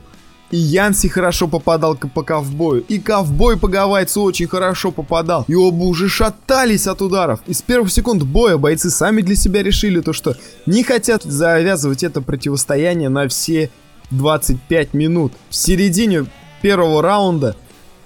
И 0.49 0.57
Янси 0.57 1.07
хорошо 1.07 1.47
попадал 1.47 1.95
по 1.95 2.23
ковбою. 2.23 2.83
И 2.87 2.99
ковбой 2.99 3.57
по 3.57 3.67
гавайцу 3.67 4.23
очень 4.23 4.47
хорошо 4.47 4.91
попадал. 4.91 5.45
И 5.47 5.53
оба 5.53 5.83
уже 5.83 6.09
шатались 6.09 6.87
от 6.87 7.03
ударов. 7.03 7.41
И 7.45 7.53
с 7.53 7.61
первых 7.61 7.91
секунд 7.91 8.23
боя 8.23 8.57
бойцы 8.57 8.89
сами 8.89 9.21
для 9.21 9.35
себя 9.35 9.61
решили 9.61 10.01
то, 10.01 10.13
что 10.13 10.35
не 10.65 10.83
хотят 10.83 11.23
завязывать 11.23 12.03
это 12.03 12.21
противостояние 12.21 13.09
на 13.09 13.27
все 13.27 13.69
25 14.11 14.93
минут. 14.93 15.33
В 15.49 15.55
середине 15.55 16.25
первого 16.63 17.01
раунда 17.01 17.55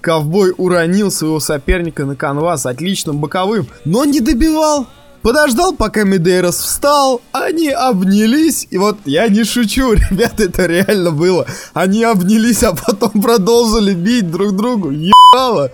ковбой 0.00 0.52
уронил 0.58 1.10
своего 1.10 1.40
соперника 1.40 2.04
на 2.04 2.16
канвас 2.16 2.66
отличным 2.66 3.18
боковым, 3.18 3.68
но 3.84 4.04
не 4.04 4.20
добивал. 4.20 4.86
Подождал, 5.22 5.74
пока 5.74 6.04
Медейрос 6.04 6.56
встал, 6.56 7.20
они 7.32 7.70
обнялись, 7.70 8.68
и 8.70 8.78
вот 8.78 8.98
я 9.04 9.28
не 9.28 9.44
шучу, 9.44 9.92
ребята, 10.10 10.44
это 10.44 10.66
реально 10.66 11.10
было. 11.10 11.46
Они 11.72 12.02
обнялись, 12.02 12.62
а 12.62 12.74
потом 12.74 13.22
продолжили 13.22 13.94
бить 13.94 14.30
друг 14.30 14.56
другу, 14.56 14.90
ебало. 14.90 15.70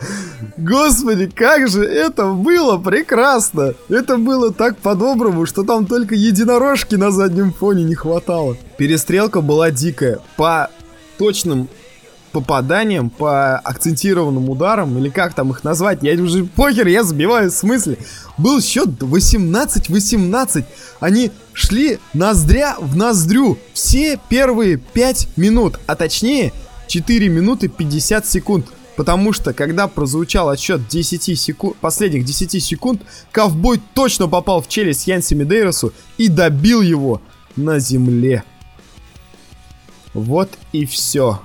Господи, 0.56 1.26
как 1.26 1.68
же 1.68 1.84
это 1.84 2.26
было 2.26 2.78
прекрасно. 2.78 3.74
Это 3.88 4.16
было 4.16 4.52
так 4.52 4.78
по-доброму, 4.78 5.46
что 5.46 5.62
там 5.62 5.86
только 5.86 6.14
единорожки 6.14 6.96
на 6.96 7.10
заднем 7.10 7.52
фоне 7.52 7.84
не 7.84 7.94
хватало. 7.94 8.56
Перестрелка 8.78 9.40
была 9.42 9.70
дикая. 9.70 10.20
По 10.36 10.70
точным 11.18 11.68
попаданиям, 12.34 13.08
по 13.08 13.56
акцентированным 13.58 14.50
ударам, 14.50 14.98
или 14.98 15.08
как 15.08 15.34
там 15.34 15.50
их 15.52 15.62
назвать, 15.64 16.00
я 16.02 16.20
уже 16.20 16.44
похер, 16.44 16.88
я 16.88 17.04
забиваю 17.04 17.50
в 17.50 17.54
смысле. 17.54 17.96
Был 18.36 18.60
счет 18.60 18.88
18-18. 18.88 20.64
Они 21.00 21.30
шли 21.52 22.00
ноздря 22.12 22.76
в 22.80 22.96
ноздрю 22.96 23.56
все 23.72 24.18
первые 24.28 24.76
5 24.76 25.28
минут, 25.36 25.78
а 25.86 25.94
точнее 25.94 26.52
4 26.88 27.28
минуты 27.28 27.68
50 27.68 28.26
секунд. 28.26 28.66
Потому 28.96 29.32
что, 29.32 29.52
когда 29.52 29.88
прозвучал 29.88 30.50
отсчет 30.50 30.86
10 30.88 31.38
секунд, 31.38 31.76
последних 31.76 32.24
10 32.24 32.62
секунд, 32.62 33.02
ковбой 33.32 33.80
точно 33.94 34.28
попал 34.28 34.60
в 34.60 34.68
челюсть 34.68 35.06
Янси 35.06 35.34
Медейросу 35.34 35.92
и 36.18 36.28
добил 36.28 36.80
его 36.80 37.20
на 37.56 37.78
земле. 37.78 38.44
Вот 40.12 40.50
и 40.72 40.86
все. 40.86 41.40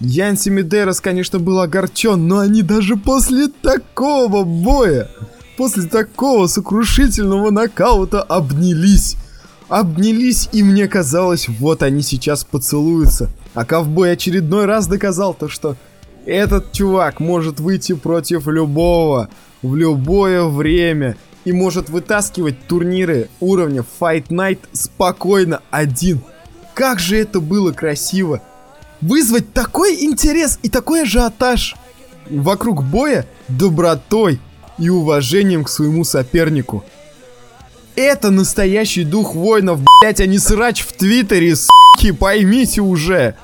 Янси 0.00 0.50
Медерос, 0.50 1.00
конечно, 1.00 1.38
был 1.38 1.60
огорчен, 1.60 2.28
но 2.28 2.38
они 2.38 2.62
даже 2.62 2.96
после 2.96 3.48
такого 3.48 4.44
боя, 4.44 5.10
после 5.56 5.84
такого 5.84 6.46
сокрушительного 6.46 7.50
нокаута 7.50 8.22
обнялись. 8.22 9.16
Обнялись, 9.68 10.48
и 10.52 10.62
мне 10.62 10.86
казалось, 10.88 11.48
вот 11.48 11.82
они 11.82 12.02
сейчас 12.02 12.44
поцелуются. 12.44 13.28
А 13.54 13.64
ковбой 13.64 14.12
очередной 14.12 14.66
раз 14.66 14.86
доказал 14.86 15.34
то, 15.34 15.48
что 15.48 15.76
этот 16.24 16.72
чувак 16.72 17.20
может 17.20 17.58
выйти 17.58 17.94
против 17.94 18.46
любого, 18.46 19.28
в 19.62 19.74
любое 19.74 20.44
время, 20.44 21.16
и 21.44 21.52
может 21.52 21.88
вытаскивать 21.88 22.66
турниры 22.66 23.28
уровня 23.40 23.84
Fight 24.00 24.28
Night 24.28 24.60
спокойно 24.72 25.60
один. 25.70 26.20
Как 26.74 27.00
же 27.00 27.16
это 27.16 27.40
было 27.40 27.72
красиво! 27.72 28.40
Вызвать 29.00 29.52
такой 29.52 30.04
интерес 30.04 30.58
и 30.62 30.68
такой 30.68 31.02
ажиотаж 31.02 31.76
вокруг 32.30 32.82
боя 32.84 33.26
добротой 33.48 34.40
и 34.78 34.88
уважением 34.88 35.64
к 35.64 35.68
своему 35.68 36.04
сопернику. 36.04 36.84
Это 37.96 38.30
настоящий 38.30 39.04
дух 39.04 39.34
воинов, 39.34 39.80
блять, 40.00 40.20
а 40.20 40.26
не 40.26 40.38
срач 40.38 40.82
в 40.82 40.92
Твиттере, 40.92 41.56
суки, 41.56 42.12
поймите 42.12 42.80
уже. 42.80 43.34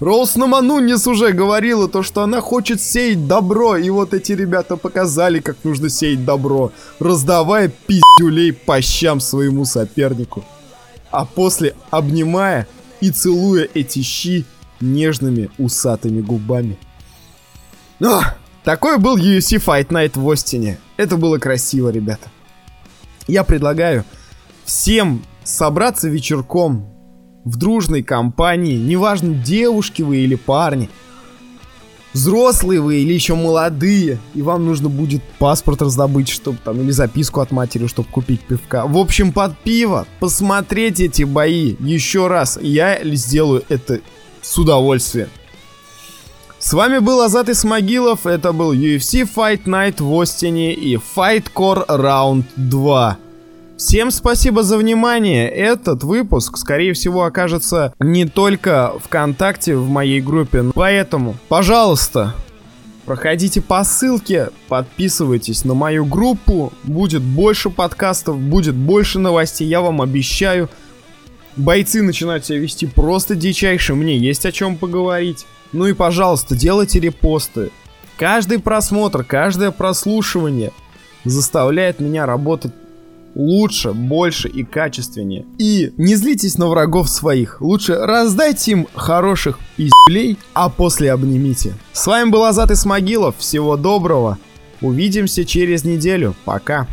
Роуз 0.00 0.36
Наманунис 0.36 1.06
уже 1.06 1.32
говорила 1.32 1.88
то, 1.88 2.02
что 2.02 2.22
она 2.22 2.42
хочет 2.42 2.82
сеять 2.82 3.26
добро, 3.26 3.78
и 3.78 3.88
вот 3.88 4.12
эти 4.12 4.32
ребята 4.32 4.76
показали, 4.76 5.40
как 5.40 5.56
нужно 5.64 5.88
сеять 5.88 6.26
добро, 6.26 6.72
раздавая 6.98 7.72
пиздюлей 7.86 8.52
по 8.52 8.82
щам 8.82 9.20
своему 9.20 9.64
сопернику. 9.64 10.44
А 11.10 11.24
после 11.24 11.74
обнимая 11.90 12.66
и 13.00 13.10
целуя 13.10 13.66
эти 13.72 14.02
щи 14.02 14.44
нежными 14.80 15.50
усатыми 15.58 16.20
губами. 16.20 16.78
Но 17.98 18.22
такой 18.64 18.98
был 18.98 19.16
UFC 19.16 19.62
Fight 19.64 19.88
Night 19.88 20.18
в 20.18 20.30
Остине. 20.30 20.78
Это 20.96 21.16
было 21.16 21.38
красиво, 21.38 21.88
ребята. 21.88 22.28
Я 23.26 23.44
предлагаю 23.44 24.04
всем 24.64 25.22
собраться 25.44 26.08
вечерком 26.08 26.88
в 27.44 27.56
дружной 27.56 28.02
компании, 28.02 28.76
неважно, 28.76 29.34
девушки 29.34 30.02
вы 30.02 30.18
или 30.18 30.34
парни, 30.34 30.90
взрослые 32.12 32.80
вы 32.80 32.96
или 32.96 33.12
еще 33.12 33.34
молодые, 33.34 34.18
и 34.34 34.42
вам 34.42 34.66
нужно 34.66 34.88
будет 34.88 35.22
паспорт 35.38 35.82
раздобыть, 35.82 36.28
чтобы 36.28 36.58
там, 36.64 36.80
или 36.80 36.90
записку 36.90 37.40
от 37.40 37.52
матери, 37.52 37.86
чтобы 37.86 38.08
купить 38.08 38.40
пивка. 38.40 38.86
В 38.86 38.96
общем, 38.98 39.32
под 39.32 39.56
пиво 39.58 40.06
посмотреть 40.18 40.98
эти 40.98 41.22
бои 41.22 41.76
еще 41.78 42.26
раз. 42.26 42.58
Я 42.60 42.98
сделаю 43.04 43.62
это 43.68 44.00
с 44.46 44.58
удовольствием. 44.58 45.28
С 46.58 46.72
вами 46.72 46.98
был 46.98 47.20
Азат 47.20 47.48
Исмагилов, 47.48 48.26
это 48.26 48.52
был 48.52 48.72
UFC 48.72 49.28
Fight 49.28 49.64
Night 49.64 50.02
в 50.02 50.20
Остине 50.20 50.72
и 50.72 50.96
Fight 50.96 51.46
Core 51.54 51.86
Round 51.86 52.44
2. 52.56 53.18
Всем 53.76 54.10
спасибо 54.10 54.62
за 54.62 54.78
внимание. 54.78 55.50
Этот 55.50 56.02
выпуск, 56.02 56.56
скорее 56.56 56.94
всего, 56.94 57.24
окажется 57.24 57.92
не 58.00 58.24
только 58.24 58.94
ВКонтакте 59.04 59.76
в 59.76 59.88
моей 59.90 60.22
группе. 60.22 60.64
Поэтому, 60.74 61.36
пожалуйста, 61.48 62.34
проходите 63.04 63.60
по 63.60 63.84
ссылке, 63.84 64.48
подписывайтесь 64.68 65.64
на 65.64 65.74
мою 65.74 66.06
группу. 66.06 66.72
Будет 66.84 67.22
больше 67.22 67.68
подкастов, 67.68 68.38
будет 68.38 68.74
больше 68.74 69.18
новостей, 69.18 69.68
я 69.68 69.82
вам 69.82 70.00
обещаю. 70.00 70.70
Бойцы 71.56 72.02
начинают 72.02 72.44
себя 72.44 72.58
вести 72.58 72.86
просто 72.86 73.34
дичайше, 73.34 73.94
мне 73.94 74.18
есть 74.18 74.44
о 74.44 74.52
чем 74.52 74.76
поговорить. 74.76 75.46
Ну 75.72 75.86
и 75.86 75.94
пожалуйста, 75.94 76.54
делайте 76.54 77.00
репосты. 77.00 77.70
Каждый 78.18 78.58
просмотр, 78.58 79.24
каждое 79.24 79.70
прослушивание 79.70 80.72
заставляет 81.24 82.00
меня 82.00 82.26
работать 82.26 82.72
лучше, 83.34 83.92
больше 83.92 84.48
и 84.48 84.64
качественнее. 84.64 85.44
И 85.58 85.92
не 85.96 86.14
злитесь 86.14 86.56
на 86.58 86.68
врагов 86.68 87.08
своих. 87.08 87.60
Лучше 87.60 87.94
раздайте 87.94 88.72
им 88.72 88.88
хороших 88.94 89.58
пиздюлей, 89.76 90.38
а 90.54 90.70
после 90.70 91.12
обнимите. 91.12 91.74
С 91.92 92.06
вами 92.06 92.30
был 92.30 92.44
Азат 92.44 92.70
Исмагилов. 92.70 93.36
Всего 93.38 93.76
доброго. 93.76 94.38
Увидимся 94.80 95.44
через 95.44 95.84
неделю. 95.84 96.34
Пока. 96.44 96.86